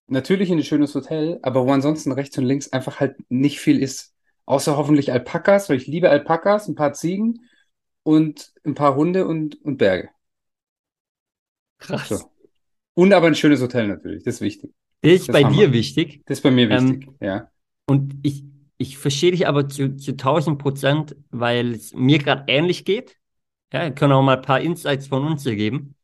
natürlich 0.07 0.49
in 0.51 0.59
ein 0.59 0.63
schönes 0.63 0.95
Hotel, 0.95 1.39
aber 1.43 1.65
wo 1.65 1.71
ansonsten 1.73 2.11
rechts 2.13 2.37
und 2.37 2.45
links 2.45 2.71
einfach 2.73 2.99
halt 2.99 3.17
nicht 3.29 3.59
viel 3.59 3.81
ist. 3.83 4.15
Außer 4.45 4.77
hoffentlich 4.77 5.11
Alpakas, 5.13 5.69
weil 5.69 5.77
ich 5.77 5.87
liebe 5.87 6.09
Alpakas, 6.09 6.67
ein 6.67 6.75
paar 6.75 6.93
Ziegen 6.93 7.41
und 8.03 8.53
ein 8.65 8.75
paar 8.75 8.95
Hunde 8.95 9.27
und, 9.27 9.63
und 9.63 9.77
Berge. 9.77 10.09
Krass. 11.79 12.09
So. 12.09 12.31
Und 12.95 13.13
aber 13.13 13.27
ein 13.27 13.35
schönes 13.35 13.61
Hotel 13.61 13.87
natürlich, 13.87 14.23
das 14.23 14.35
ist 14.35 14.41
wichtig. 14.41 14.73
Das 15.01 15.13
ist 15.13 15.27
Das 15.27 15.31
bei 15.31 15.43
haben 15.43 15.53
dir 15.53 15.73
wichtig. 15.73 16.23
Das 16.25 16.39
ist 16.39 16.43
bei 16.43 16.51
mir 16.51 16.69
Ähm, 16.69 16.79
wichtig, 16.79 17.09
ja. 17.21 17.51
Und 17.87 18.15
ich, 18.23 18.45
ich 18.77 18.97
verstehe 18.97 19.31
dich 19.31 19.47
aber 19.47 19.69
zu, 19.69 19.97
zu 19.97 20.17
1000 20.17 20.59
Prozent, 20.61 21.15
weil 21.31 21.73
es 21.73 21.93
mir 21.93 22.19
gerade 22.19 22.45
ähnlich 22.47 22.85
geht. 22.85 23.17
Ja, 23.73 23.83
wir 23.83 23.91
können 23.95 24.13
auch 24.13 24.23
mal 24.23 24.37
ein 24.37 24.43
paar 24.43 24.61
Insights 24.61 25.07
von 25.07 25.25
uns 25.27 25.43
hier 25.43 25.55
geben. 25.57 25.95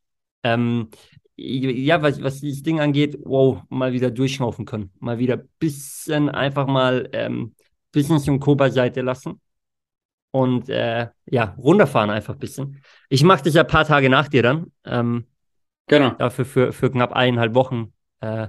Ähm, 0.44 0.90
ja, 1.36 2.02
was, 2.02 2.22
was 2.22 2.40
dieses 2.42 2.64
Ding 2.64 2.80
angeht, 2.80 3.18
wow, 3.24 3.64
mal 3.70 3.94
wieder 3.94 4.12
durchschnaufen 4.12 4.66
können. 4.66 4.92
Mal 5.00 5.18
wieder 5.20 5.36
ein 5.36 5.50
bisschen 5.60 6.30
einfach 6.30 6.68
mal 6.68 7.10
ähm, 7.14 7.56
Business 7.92 8.28
und 8.28 8.40
Co. 8.40 8.56
beiseite 8.56 9.02
lassen. 9.02 9.42
Und 10.32 10.70
äh, 10.70 11.10
ja, 11.26 11.56
runterfahren 11.58 12.10
einfach 12.10 12.34
ein 12.36 12.40
bisschen. 12.40 12.82
Ich 13.10 13.24
mache 13.24 13.44
das 13.44 13.54
ja 13.54 13.62
ein 13.62 13.68
paar 13.68 13.86
Tage 13.86 14.10
nach 14.10 14.28
dir 14.28 14.44
dann. 14.44 14.72
Ähm, 14.86 15.28
Genau. 15.88 16.16
dafür 16.18 16.46
für, 16.46 16.74
für 16.74 16.92
knapp 16.92 17.14
eineinhalb 17.14 17.56
Wochen. 17.56 17.94
Äh, 18.22 18.48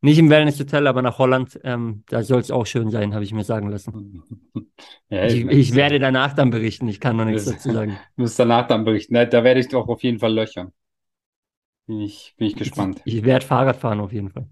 nicht 0.00 0.18
im 0.18 0.30
Wellness-Hotel, 0.30 0.86
aber 0.86 1.02
nach 1.02 1.18
Holland. 1.18 1.58
Ähm, 1.64 2.04
da 2.08 2.22
soll 2.22 2.40
es 2.40 2.50
auch 2.50 2.66
schön 2.66 2.90
sein, 2.90 3.14
habe 3.14 3.24
ich 3.24 3.32
mir 3.32 3.44
sagen 3.44 3.70
lassen. 3.70 4.22
Ja, 5.10 5.24
Ich, 5.26 5.44
meine, 5.44 5.58
ich 5.58 5.74
werde 5.74 5.98
danach 5.98 6.34
dann 6.34 6.50
berichten. 6.50 6.88
Ich 6.88 7.00
kann 7.00 7.16
noch 7.16 7.24
nichts 7.24 7.46
dazu 7.46 7.70
sagen. 7.70 7.98
Du 8.16 8.22
musst 8.22 8.38
danach 8.38 8.66
dann 8.68 8.84
berichten. 8.84 9.14
Da, 9.14 9.24
da 9.24 9.42
werde 9.44 9.60
ich 9.60 9.68
doch 9.68 9.88
auf 9.88 10.02
jeden 10.02 10.18
Fall 10.18 10.34
löchern. 10.34 10.72
Bin 11.88 12.00
ich, 12.00 12.34
bin 12.36 12.46
ich 12.46 12.54
gespannt. 12.56 13.00
Ich 13.04 13.24
werde 13.24 13.44
Fahrrad 13.44 13.76
fahren 13.76 14.00
auf 14.00 14.12
jeden 14.12 14.30
Fall. 14.30 14.46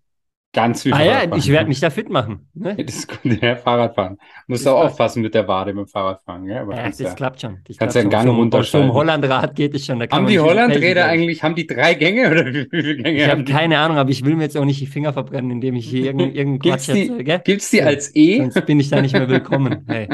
Ganz 0.52 0.82
viel 0.82 0.92
Ah 0.92 1.02
ja, 1.02 1.24
ich 1.36 1.48
werde 1.48 1.68
mich 1.68 1.80
da 1.80 1.90
fit 1.90 2.08
machen. 2.08 2.48
Ja, 2.54 2.72
Ne? 2.74 2.84
Das 2.84 2.94
ist 2.96 3.08
gut, 3.22 3.42
ja, 3.42 3.56
Fahrradfahren. 3.56 4.16
Musst 4.46 4.64
Das 4.64 4.72
auch 4.72 4.80
passt. 4.80 4.92
aufpassen 4.92 5.22
mit 5.22 5.34
der 5.34 5.46
Wade 5.46 5.74
beim 5.74 5.86
Fahrradfahren, 5.86 6.46
gell? 6.46 6.56
Aber 6.58 6.74
Ja, 6.74 6.88
das 6.88 6.98
ja. 6.98 7.14
klappt 7.14 7.40
schon. 7.42 7.60
Das 7.66 7.76
kannst 7.78 7.94
ja 7.94 8.00
einen. 8.02 8.10
Gang 8.10 8.52
Auf 8.52 8.66
so 8.68 8.94
Hollandrad 8.94 9.54
geht 9.54 9.74
es 9.74 9.84
schon. 9.84 10.00
Haben 10.10 10.26
die 10.26 10.40
Hollandräder 10.40 11.02
ich. 11.04 11.10
eigentlich, 11.12 11.42
haben 11.42 11.54
die 11.54 11.66
drei 11.66 11.94
Gänge 11.94 12.30
oder 12.30 12.46
wie 12.46 12.66
viele 12.70 12.96
Gänge 12.96 13.18
Ich 13.22 13.28
habe 13.28 13.44
keine 13.44 13.78
Ahnung, 13.78 13.98
aber 13.98 14.10
ich 14.10 14.24
will 14.24 14.36
mir 14.36 14.44
jetzt 14.44 14.56
auch 14.56 14.64
nicht 14.64 14.80
die 14.80 14.86
Finger 14.86 15.12
verbrennen, 15.12 15.50
indem 15.50 15.74
ich 15.76 15.86
hier 15.88 16.06
irgendeinen 16.06 16.58
Gibt's 16.62 16.86
Quatsch 16.86 16.88
erzähle, 17.00 17.24
gell? 17.24 17.42
gibt's 17.44 17.70
die 17.70 17.78
Ja. 17.78 17.86
als 17.86 18.14
E? 18.16 18.38
Sonst 18.38 18.64
bin 18.66 18.80
ich 18.80 18.88
da 18.88 19.00
nicht 19.02 19.12
mehr 19.14 19.28
willkommen. 19.28 19.84
Hey, 19.88 20.08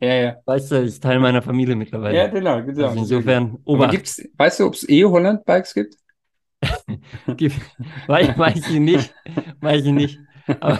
Ja, 0.00 0.14
ja. 0.14 0.36
weißt 0.44 0.70
du, 0.70 0.74
das 0.76 0.84
ist 0.94 1.02
Teil 1.02 1.18
meiner 1.20 1.42
Familie 1.42 1.74
Ja, 1.74 1.78
mittlerweile. 1.78 2.28
genau, 2.28 2.62
genau. 2.64 2.86
Also 2.86 2.98
insofern, 2.98 3.58
Obacht. 3.64 3.90
gibt's, 3.90 4.22
weißt 4.36 4.60
du, 4.60 4.66
ob 4.66 4.74
es 4.74 4.88
E-Holland-Bikes 4.88 5.74
gibt? 5.74 5.96
Weiß, 8.06 8.68
ich 8.70 8.80
nicht, 8.80 9.14
weiß 9.60 9.84
ich 9.84 9.92
nicht. 9.92 10.18
Aber, 10.60 10.78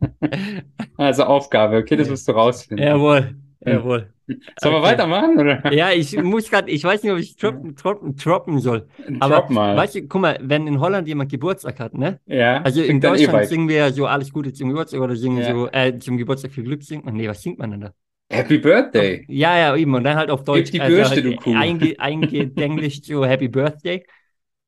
Also 0.96 1.24
Aufgabe, 1.24 1.78
okay, 1.78 1.96
das 1.96 2.08
musst 2.08 2.26
du 2.28 2.32
rausfinden. 2.32 2.86
jawohl, 2.86 3.36
jawohl. 3.64 4.12
Sollen 4.60 4.74
wir 4.74 4.78
okay. 4.80 4.88
weitermachen, 4.88 5.38
oder? 5.40 5.72
Ja, 5.72 5.90
ich 5.90 6.14
muss 6.22 6.50
gerade, 6.50 6.70
ich 6.70 6.84
weiß 6.84 7.02
nicht, 7.02 7.12
ob 7.12 7.18
ich 7.18 7.36
droppen, 7.36 7.74
droppen, 7.74 8.14
droppen 8.14 8.58
soll. 8.60 8.86
Aber 9.20 9.36
Drop 9.36 9.50
mal. 9.50 9.76
weißt 9.76 9.94
du, 9.94 10.02
guck 10.06 10.20
mal, 10.20 10.38
wenn 10.42 10.66
in 10.66 10.80
Holland 10.80 11.08
jemand 11.08 11.30
Geburtstag 11.30 11.80
hat, 11.80 11.94
ne? 11.94 12.20
Ja, 12.26 12.60
Also 12.62 12.82
in 12.82 13.00
dann 13.00 13.12
Deutschland 13.12 13.34
E-Bike. 13.34 13.48
singen 13.48 13.68
wir 13.68 13.76
ja 13.76 13.90
so 13.90 14.06
alles 14.06 14.30
Gute 14.30 14.52
zum 14.52 14.68
Geburtstag 14.68 15.00
oder 15.00 15.16
singen 15.16 15.38
Ja. 15.38 15.52
so, 15.54 15.68
äh, 15.72 15.98
zum 15.98 16.18
Geburtstag 16.18 16.52
viel 16.52 16.64
Glück 16.64 16.82
singt 16.82 17.06
man. 17.06 17.14
Nee, 17.14 17.26
was 17.26 17.40
singt 17.42 17.58
man 17.58 17.70
denn 17.70 17.80
da? 17.80 17.92
Happy 18.30 18.58
Birthday. 18.58 19.24
Ja, 19.28 19.56
ja, 19.56 19.74
eben. 19.76 19.94
Und 19.94 20.04
dann 20.04 20.16
halt 20.16 20.30
auf 20.30 20.44
Deutsch. 20.44 20.70
die 20.72 20.80
also 20.80 20.94
Bürste, 20.94 21.14
halt 21.16 21.24
du 21.24 21.36
Kuh. 21.36 21.54
Einge, 21.56 21.94
eingedenglischt 21.98 23.06
so 23.06 23.24
Happy 23.24 23.48
Birthday. 23.48 24.04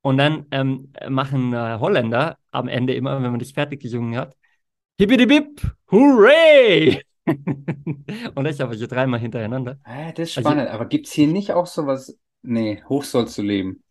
Und 0.03 0.19
dann 0.19 0.47
ähm, 0.51 0.93
machen 1.09 1.53
äh, 1.53 1.79
Holländer 1.79 2.39
am 2.51 2.69
Ende 2.69 2.95
immer, 2.95 3.23
wenn 3.23 3.31
man 3.31 3.39
das 3.39 3.51
fertig 3.53 3.81
gesungen 3.81 4.17
hat, 4.17 4.35
Hippity 4.99 5.27
Bip, 5.27 5.61
Hooray! 5.91 7.03
Und 8.35 8.45
das 8.45 8.61
aber 8.61 8.75
so 8.75 8.87
dreimal 8.87 9.21
hintereinander. 9.21 9.79
Das 9.85 10.31
ist 10.31 10.39
Also- 10.39 10.49
spannend. 10.49 10.69
Aber 10.69 10.87
gibt 10.87 11.07
es 11.07 11.13
hier 11.13 11.27
nicht 11.27 11.53
auch 11.53 11.67
sowas? 11.67 12.19
Nee, 12.43 12.83
hoch 12.89 13.05
sollst 13.05 13.37
du 13.39 13.43
leben. 13.43 13.83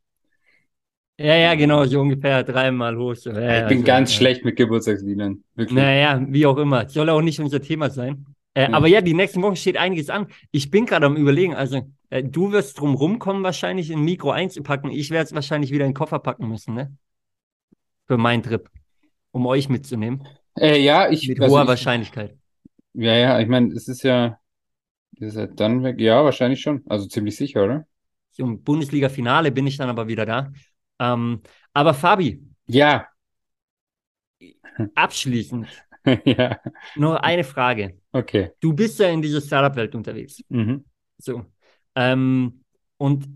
Ja, 1.19 1.35
ja, 1.35 1.55
genau, 1.55 1.83
so 1.85 1.99
ungefähr 1.99 2.43
dreimal 2.43 2.97
hoch. 2.97 3.13
Ja, 3.25 3.63
ich 3.63 3.67
bin 3.67 3.79
so, 3.79 3.83
ganz 3.83 4.11
ja. 4.11 4.17
schlecht 4.17 4.45
mit 4.45 4.55
Geburtstagsliedern. 4.55 5.43
Wirklich. 5.53 5.75
Naja, 5.75 6.23
wie 6.27 6.45
auch 6.45 6.57
immer. 6.57 6.87
Soll 6.87 7.09
auch 7.09 7.21
nicht 7.21 7.39
unser 7.39 7.61
Thema 7.61 7.89
sein. 7.89 8.25
Äh, 8.53 8.67
Hm. 8.67 8.73
Aber 8.73 8.87
ja, 8.87 9.01
die 9.01 9.13
nächsten 9.13 9.41
Wochen 9.41 9.55
steht 9.55 9.77
einiges 9.77 10.09
an. 10.09 10.27
Ich 10.51 10.71
bin 10.71 10.85
gerade 10.85 11.05
am 11.05 11.15
Überlegen, 11.17 11.55
also 11.55 11.81
äh, 12.09 12.23
du 12.23 12.51
wirst 12.51 12.79
drum 12.79 12.95
rumkommen, 12.95 13.43
wahrscheinlich 13.43 13.89
in 13.91 14.01
Mikro 14.03 14.31
einzupacken. 14.31 14.91
Ich 14.91 15.11
werde 15.11 15.25
es 15.25 15.33
wahrscheinlich 15.35 15.71
wieder 15.71 15.85
in 15.85 15.91
den 15.91 15.95
Koffer 15.97 16.19
packen 16.19 16.47
müssen, 16.47 16.73
ne? 16.73 16.95
Für 18.07 18.17
meinen 18.17 18.43
Trip. 18.43 18.69
Um 19.31 19.45
euch 19.47 19.69
mitzunehmen. 19.69 20.27
Äh, 20.57 20.79
ja, 20.81 21.09
ich, 21.09 21.27
Mit 21.27 21.39
also 21.39 21.57
hoher 21.57 21.67
ich, 21.67 21.67
Wahrscheinlichkeit. 21.67 22.37
ja, 22.93 23.13
ja, 23.15 23.39
ich 23.39 23.47
meine, 23.47 23.73
es 23.73 23.87
ist 23.87 24.03
ja, 24.03 24.39
ist 25.17 25.35
ja 25.37 25.47
dann 25.47 25.83
weg. 25.83 25.99
Ja, 26.01 26.23
wahrscheinlich 26.25 26.61
schon. 26.61 26.83
Also 26.89 27.07
ziemlich 27.07 27.37
sicher, 27.37 27.63
oder? 27.65 27.87
Zum 28.31 28.63
Bundesliga-Finale 28.63 29.51
bin 29.51 29.67
ich 29.67 29.77
dann 29.77 29.89
aber 29.89 30.07
wieder 30.07 30.25
da. 30.25 30.51
Ähm, 30.99 31.41
aber 31.73 31.93
Fabi, 31.93 32.41
Ja, 32.67 33.09
abschließend 34.95 35.67
ja, 36.25 36.59
noch 36.93 37.15
eine 37.15 37.43
Frage. 37.43 37.98
Okay. 38.11 38.51
Du 38.59 38.73
bist 38.73 38.99
ja 38.99 39.09
in 39.09 39.21
dieser 39.21 39.41
Startup-Welt 39.41 39.95
unterwegs. 39.95 40.41
Mhm. 40.49 40.85
So. 41.17 41.45
Ähm, 41.95 42.63
und 42.97 43.27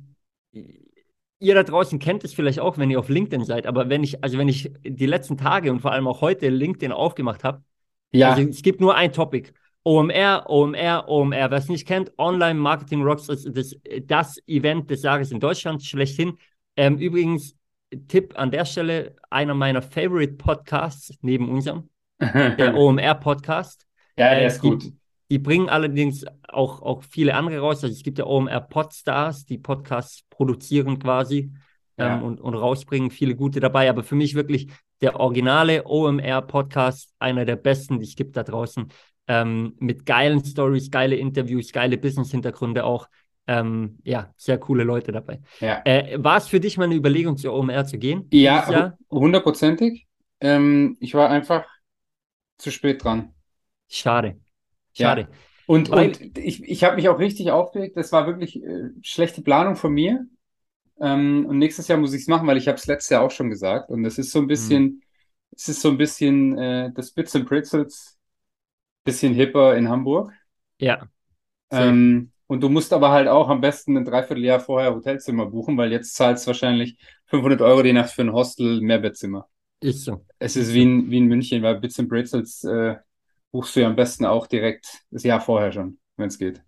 ihr 1.40 1.56
da 1.56 1.64
draußen 1.64 2.00
kennt 2.00 2.24
es 2.24 2.34
vielleicht 2.34 2.60
auch, 2.60 2.78
wenn 2.78 2.90
ihr 2.90 3.00
auf 3.00 3.10
LinkedIn 3.10 3.44
seid, 3.44 3.68
aber 3.68 3.90
wenn 3.90 4.04
ich, 4.04 4.24
also 4.24 4.38
wenn 4.38 4.48
ich 4.48 4.72
die 4.84 5.06
letzten 5.06 5.38
Tage 5.38 5.72
und 5.72 5.82
vor 5.82 5.92
allem 5.92 6.08
auch 6.08 6.22
heute 6.22 6.50
LinkedIn 6.50 6.92
aufgemacht 6.92 7.44
habe, 7.44 7.64
Ja, 8.12 8.32
also 8.32 8.48
es 8.48 8.62
gibt 8.62 8.80
nur 8.80 8.96
ein 8.96 9.12
Topic. 9.12 9.52
OMR, 9.86 10.46
OMR, 10.48 11.10
OMR. 11.10 11.52
Wer 11.52 11.58
es 11.58 11.68
nicht 11.68 11.86
kennt, 11.86 12.18
Online 12.18 12.58
Marketing 12.58 13.02
Rocks 13.02 13.28
ist 13.28 13.50
das, 13.54 13.76
das 14.04 14.38
Event 14.48 14.90
des 14.90 15.04
Jahres 15.04 15.32
in 15.32 15.42
Deutschland 15.42 15.84
schlechthin. 15.84 16.38
Ähm, 16.78 16.98
übrigens, 16.98 17.56
Tipp 18.08 18.34
an 18.38 18.50
der 18.50 18.66
Stelle, 18.66 19.16
einer 19.30 19.54
meiner 19.54 19.82
Favorite 19.82 20.34
Podcasts 20.34 21.14
neben 21.22 21.50
unserem, 21.50 21.90
der 22.20 22.76
OMR-Podcast. 22.78 23.86
Ja, 24.18 24.36
der 24.36 24.44
Äh, 24.44 24.48
ist 24.48 24.62
gut. 24.62 24.84
Die, 24.84 24.94
die 25.32 25.40
bringen 25.40 25.70
allerdings 25.70 26.26
auch, 26.48 26.82
auch 26.82 27.04
viele 27.04 27.34
andere 27.36 27.60
raus. 27.60 27.84
Also 27.84 27.94
es 27.96 28.04
gibt 28.04 28.20
ja 28.20 28.26
OMR 28.26 28.62
Podstars, 28.62 29.46
die 29.46 29.58
Podcasts 29.58 30.24
produzieren 30.30 31.00
quasi 31.00 31.52
Ja. 31.98 32.18
ähm, 32.18 32.24
und, 32.24 32.42
und 32.42 32.56
rausbringen, 32.56 33.12
viele 33.12 33.36
gute 33.36 33.60
dabei. 33.60 33.90
Aber 33.90 34.04
für 34.04 34.16
mich 34.16 34.36
wirklich 34.36 34.68
der 35.02 35.20
originale 35.20 35.86
OMR 35.86 36.42
Podcast, 36.42 37.14
einer 37.20 37.46
der 37.46 37.56
besten, 37.56 38.00
die 38.00 38.06
es 38.06 38.16
gibt 38.16 38.38
da 38.38 38.44
draußen. 38.44 38.88
Ähm, 39.28 39.76
mit 39.80 40.06
geilen 40.06 40.44
Stories, 40.44 40.92
geile 40.92 41.16
Interviews, 41.16 41.72
geile 41.72 41.98
Business-Hintergründe 41.98 42.84
auch. 42.84 43.08
Ähm, 43.48 43.98
ja, 44.04 44.34
sehr 44.38 44.58
coole 44.58 44.84
Leute 44.84 45.12
dabei. 45.12 45.42
Ja, 45.60 45.82
Äh, 45.86 46.18
war 46.24 46.38
es 46.38 46.48
für 46.48 46.60
dich 46.60 46.78
mal 46.78 46.86
eine 46.86 46.96
Überlegung, 46.96 47.38
zur 47.38 47.54
OMR 47.54 47.86
zu 47.86 47.98
gehen? 47.98 48.28
ja, 48.32 48.96
hundertprozentig. 49.12 50.08
Ähm, 50.40 50.98
ich 51.00 51.14
war 51.14 51.30
einfach 51.30 51.66
zu 52.58 52.72
spät 52.72 53.04
dran. 53.04 53.34
Schade. 53.90 54.40
Ja. 54.94 55.10
Schade. 55.10 55.28
Und, 55.66 55.90
Weil- 55.92 56.10
und 56.10 56.38
ich, 56.38 56.64
ich 56.64 56.84
habe 56.84 56.96
mich 56.98 57.10
auch 57.10 57.20
richtig 57.20 57.52
aufgeregt. 57.52 57.96
Das 57.96 58.12
war 58.12 58.28
wirklich 58.28 58.62
äh, 58.62 58.90
schlechte 59.02 59.42
Planung 59.42 59.76
von 59.76 59.94
mir. 59.94 60.26
Ähm, 61.00 61.46
und 61.48 61.58
nächstes 61.58 61.88
Jahr 61.88 61.98
muss 61.98 62.14
ich 62.14 62.22
es 62.22 62.28
machen, 62.28 62.48
weil 62.48 62.58
ich 62.58 62.68
habe 62.68 62.78
es 62.78 62.86
letztes 62.86 63.10
Jahr 63.10 63.24
auch 63.24 63.32
schon 63.32 63.50
gesagt. 63.50 63.90
Und 63.90 64.06
es 64.06 64.18
ist 64.18 64.32
so 64.32 64.40
ein 64.40 64.48
bisschen, 64.48 65.02
es 65.56 65.70
ist 65.70 65.82
so 65.82 65.90
ein 65.90 65.98
bisschen 65.98 66.58
äh, 66.58 66.92
das 66.94 67.12
Bits 67.12 67.36
and 67.36 67.48
Pretzels, 67.48 68.18
bisschen 69.04 69.34
hipper 69.34 69.76
in 69.76 69.90
Hamburg. 69.90 70.32
Ja. 70.80 71.08
Ähm, 71.72 72.32
und 72.48 72.62
du 72.62 72.70
musst 72.70 72.94
aber 72.94 73.12
halt 73.12 73.28
auch 73.28 73.50
am 73.50 73.62
besten 73.62 73.98
ein 73.98 74.06
Dreivierteljahr 74.06 74.60
vorher 74.60 74.94
Hotelzimmer 74.94 75.48
buchen, 75.48 75.78
weil 75.78 75.92
jetzt 75.92 76.14
zahlst 76.16 76.46
du 76.46 76.48
wahrscheinlich 76.48 76.98
500 77.26 77.62
Euro 77.62 77.82
die 77.82 77.94
Nacht 77.94 78.12
für 78.12 78.22
ein 78.22 78.34
Hostel, 78.34 78.82
Mehrbettzimmer. 78.82 79.48
Ist 79.80 80.04
so. 80.04 80.26
Es 80.40 80.56
ist 80.56 80.74
wie 80.74 80.84
in, 80.84 81.10
wie 81.10 81.18
in 81.18 81.26
München, 81.26 81.64
weil 81.64 81.80
Bits 81.80 82.00
and 82.00 82.10
Pretzels 82.10 82.64
äh, 82.64 82.96
buchst 83.54 83.74
du 83.78 83.80
ja 83.82 83.88
am 83.88 83.96
besten 83.96 84.26
auch 84.26 84.48
direkt 84.48 84.86
das 85.12 85.24
Jahr 85.24 85.40
vorher 85.40 85.72
schon, 85.72 85.98
wenn 86.18 86.28
es 86.28 86.38
geht. 86.38 86.62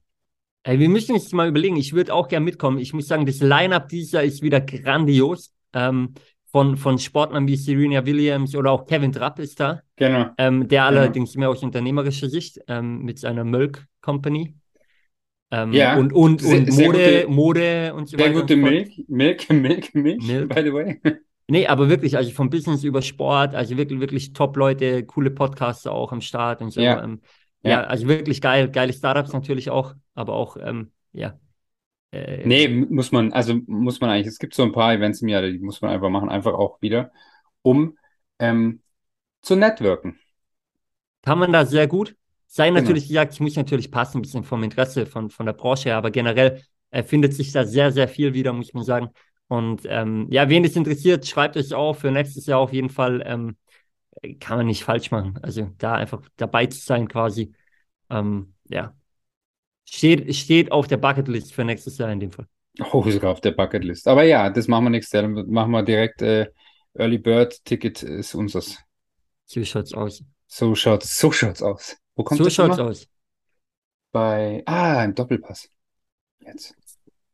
Ey, 0.64 0.80
wir 0.80 0.88
müssen 0.90 1.14
uns 1.14 1.32
mal 1.34 1.50
überlegen. 1.50 1.76
Ich 1.76 1.92
würde 1.94 2.14
auch 2.14 2.28
gerne 2.30 2.46
mitkommen. 2.46 2.80
Ich 2.80 2.94
muss 2.94 3.08
sagen, 3.08 3.26
das 3.26 3.40
Line-Up 3.42 3.90
dieses 3.90 4.14
Jahr 4.14 4.24
ist 4.24 4.42
wieder 4.42 4.62
grandios. 4.62 5.52
Ähm, 5.74 6.14
von, 6.52 6.78
von 6.78 6.98
Sportlern 6.98 7.48
wie 7.50 7.58
Serena 7.58 8.06
Williams 8.06 8.56
oder 8.56 8.72
auch 8.72 8.86
Kevin 8.86 9.12
Trapp 9.12 9.40
ist 9.40 9.60
da. 9.60 9.82
Genau. 9.98 10.30
Ähm, 10.38 10.70
der 10.70 10.88
Genau. 10.88 11.02
allerdings 11.02 11.36
mehr 11.36 11.50
aus 11.50 11.62
unternehmerischer 11.64 12.30
Sicht 12.30 12.60
ähm, 12.70 13.00
mit 13.04 13.20
seiner 13.20 13.44
Milk 13.44 13.86
Company. 14.02 14.56
Ähm, 15.52 15.74
Ja, 15.74 15.98
und, 15.98 16.14
und, 16.14 16.40
sehr- 16.42 16.60
und 16.60 16.72
sehr 16.72 16.86
Mode, 16.88 16.98
gute- 17.24 17.28
Mode 17.28 17.94
und 17.94 18.08
so 18.10 18.18
Sehr 18.18 18.28
weiter. 18.28 18.40
gute 18.42 18.56
so 18.56 18.62
fort. 18.62 18.72
Milch, 18.72 19.04
Milk, 19.10 19.50
Milk, 19.50 19.96
Milch, 19.96 20.24
Milk. 20.24 20.56
by 20.56 20.62
the 20.64 20.74
way. 20.74 21.02
Nee, 21.48 21.68
aber 21.68 21.90
wirklich, 21.90 22.18
also 22.18 22.32
vom 22.32 22.50
Business 22.50 22.84
über 22.84 23.02
Sport, 23.02 23.54
also 23.54 23.78
wirklich, 23.78 24.00
wirklich 24.00 24.34
Top-Leute, 24.34 25.06
coole 25.06 25.30
Podcaster 25.30 25.92
auch 25.92 26.12
am 26.12 26.22
Start 26.22 26.62
und 26.62 26.72
so. 26.72 26.82
Ja. 26.82 27.04
Ähm, 27.04 27.22
Ja. 27.62 27.72
ja, 27.72 27.84
also 27.84 28.08
wirklich 28.08 28.42
geil, 28.42 28.70
geile 28.70 28.94
Startups 28.94 29.32
natürlich 29.34 29.70
auch, 29.70 29.94
aber 30.16 30.34
auch, 30.34 30.58
ähm, 30.58 30.92
ja. 31.14 31.40
Äh, 32.12 32.46
Nee, 32.46 32.68
muss 32.68 33.12
man, 33.12 33.32
also 33.34 33.56
muss 33.68 34.02
man 34.02 34.10
eigentlich, 34.10 34.28
es 34.28 34.40
gibt 34.40 34.54
so 34.56 34.64
ein 34.64 34.72
paar 34.72 34.94
Events 34.94 35.22
im 35.22 35.28
Jahr, 35.30 35.42
die 35.44 35.60
muss 35.60 35.82
man 35.82 35.92
einfach 35.92 36.10
machen, 36.10 36.30
einfach 36.30 36.54
auch 36.54 36.82
wieder, 36.82 37.12
um 37.62 37.98
ähm, 38.40 38.82
zu 39.42 39.56
networken. 39.56 40.20
Kann 41.22 41.40
man 41.40 41.52
da 41.52 41.66
sehr 41.66 41.88
gut. 41.88 42.16
Sei 42.48 42.70
Genau. 42.70 42.80
natürlich 42.80 43.08
gesagt, 43.08 43.34
es 43.34 43.40
muss 43.40 43.56
natürlich 43.56 43.92
passen, 43.92 44.20
ein 44.20 44.22
bisschen 44.22 44.44
vom 44.44 44.64
Interesse 44.64 45.06
von, 45.06 45.30
von 45.30 45.46
der 45.46 45.54
Branche 45.54 45.90
her, 45.90 45.98
aber 45.98 46.12
generell 46.12 46.62
äh, 46.92 47.04
findet 47.04 47.34
sich 47.34 47.52
da 47.52 47.66
sehr, 47.66 47.92
sehr 47.92 48.08
viel 48.08 48.34
wieder, 48.34 48.54
muss 48.54 48.74
man 48.74 48.84
sagen. 48.84 49.10
Und 49.48 49.84
ähm, 49.86 50.28
ja, 50.32 50.50
wen 50.50 50.66
es 50.66 50.76
interessiert, 50.76 51.28
schreibt 51.28 51.56
euch 51.58 51.74
auf 51.74 52.00
für 52.00 52.12
nächstes 52.12 52.46
Jahr 52.48 52.60
auf 52.60 52.74
jeden 52.74 52.90
Fall. 52.90 53.24
Ähm, 53.26 53.58
kann 54.40 54.58
man 54.58 54.68
nicht 54.68 54.84
falsch 54.84 55.12
machen. 55.12 55.40
Also 55.42 55.72
da 55.78 55.96
einfach 55.96 56.22
dabei 56.38 56.68
zu 56.68 56.80
sein 56.80 57.08
quasi. 57.08 57.54
Ähm, 58.10 58.56
ja. 58.70 58.96
Steht, 59.86 60.36
steht 60.36 60.72
auf 60.72 60.88
der 60.88 60.98
Bucketlist 60.98 61.54
für 61.54 61.66
nächstes 61.66 61.98
Jahr 61.98 62.12
in 62.12 62.20
dem 62.20 62.32
Fall. 62.32 62.48
Oh, 62.92 63.10
sogar 63.10 63.32
auf 63.32 63.42
der 63.42 63.52
Bucketlist. 63.52 64.08
Aber 64.08 64.24
ja, 64.24 64.50
das 64.50 64.68
machen 64.68 64.86
wir 64.86 64.90
nächstes 64.90 65.14
Jahr. 65.14 65.24
Dann 65.24 65.50
machen 65.50 65.72
wir 65.72 65.84
direkt 65.84 66.22
äh, 66.22 66.48
Early 66.94 67.18
Bird 67.18 67.64
Ticket 67.66 68.04
ist 68.04 68.36
unseres. 68.36 68.78
So 69.46 69.64
schaut's 69.66 69.94
aus. 69.94 70.24
So 70.48 70.74
schaut's, 70.76 71.20
so 71.20 71.32
schaut's 71.32 71.62
aus. 71.62 71.98
Wo 72.16 72.24
kommt 72.24 72.40
So 72.40 72.46
das 72.46 72.54
schaut's 72.54 72.78
immer? 72.78 72.90
aus. 72.90 73.08
Bei, 74.12 74.64
ah, 74.66 75.04
im 75.04 75.14
Doppelpass. 75.14 75.70
Jetzt. 76.40 76.76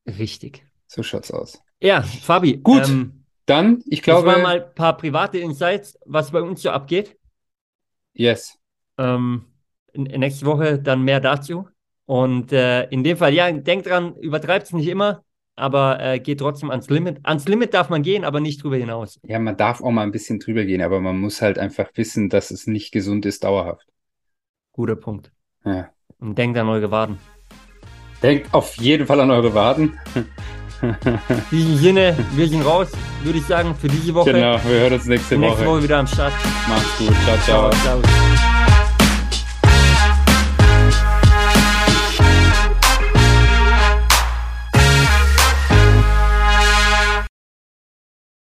Richtig. 0.08 0.63
So 0.86 1.02
schaut's 1.02 1.32
aus. 1.32 1.60
Ja, 1.82 2.02
Fabi. 2.04 2.58
Gut. 2.58 2.88
Ähm, 2.88 3.24
Dann, 3.46 3.84
ich 3.88 4.00
das 4.00 4.06
glaube, 4.06 4.28
waren 4.28 4.41
mal 4.44 4.62
ein 4.63 4.76
paar 4.76 4.96
private 4.96 5.39
Insights, 5.39 5.98
was 6.06 6.32
bei 6.32 6.41
uns 6.41 6.62
so 6.62 6.70
abgeht. 6.70 7.17
yes. 8.13 8.58
Ähm, 8.98 9.46
nächste 9.96 10.46
Woche 10.46 10.78
dann 10.80 11.02
mehr 11.02 11.20
dazu. 11.20 11.67
Und 12.06 12.52
äh, 12.52 12.84
in 12.89 13.04
dem 13.04 13.17
Fall, 13.17 13.34
ja, 13.34 13.52
denkt 13.52 13.88
dran, 13.88 14.15
übertreibt 14.17 14.67
es 14.67 14.74
nicht 14.74 14.88
immer, 14.88 15.24
aber 15.56 16.00
äh, 16.00 16.20
geht 16.20 16.39
trotzdem 16.39 16.70
ans 16.70 16.89
Limit. 16.89 17.20
Ans 17.24 17.48
Limit 17.48 17.74
darf 17.74 17.89
man 17.89 18.04
gehen, 18.04 18.24
aber 18.26 18.39
nicht 18.41 18.62
drüber 18.63 18.76
hinaus. 18.76 19.20
Ja, 19.24 19.39
man 19.39 19.58
darf 19.58 19.82
auch 19.82 19.91
mal 19.91 20.04
ein 20.04 20.12
bisschen 20.12 20.39
drüber 20.39 20.65
gehen, 20.65 20.82
aber 20.82 21.00
man 21.00 21.20
muss 21.20 21.41
halt 21.41 21.58
einfach 21.58 21.89
wissen, 21.96 22.30
dass 22.30 22.52
es 22.52 22.67
nicht 22.67 22.91
gesund 22.91 23.26
ist, 23.26 23.44
dauerhaft. 23.44 23.88
Guter 24.74 24.96
Punkt. 24.96 25.32
Ja. 25.65 25.89
Und 26.20 26.38
denkt 26.38 26.58
an 26.58 26.67
eure 26.70 26.91
Waden. 26.91 27.17
Denkt 28.22 28.54
auf 28.54 28.76
jeden 28.78 29.08
Fall 29.08 29.20
an 29.20 29.32
eure 29.32 29.54
Waden. 29.54 30.00
In 30.82 30.96
diesem 31.52 31.78
Sinne, 31.78 32.15
wir 32.36 32.48
sind 32.48 32.65
raus, 32.65 32.88
würde 33.24 33.39
ich 33.39 33.46
sagen, 33.46 33.76
für 33.80 33.88
diese 33.88 34.13
Woche. 34.13 34.34
Genau, 34.34 34.60
wir 34.65 34.80
hören 34.80 34.94
uns 34.94 35.06
nächste 35.06 35.38
Nächste 35.38 35.60
Woche. 35.60 35.76
Woche 35.76 35.84
wieder 35.84 36.00
am 36.00 36.08
Start. 36.08 36.34
Macht's 36.67 36.98
gut. 36.98 37.13
Ciao, 37.26 37.38
ciao. 37.46 37.70
Ciao. 37.70 38.02
Servus. 38.02 38.51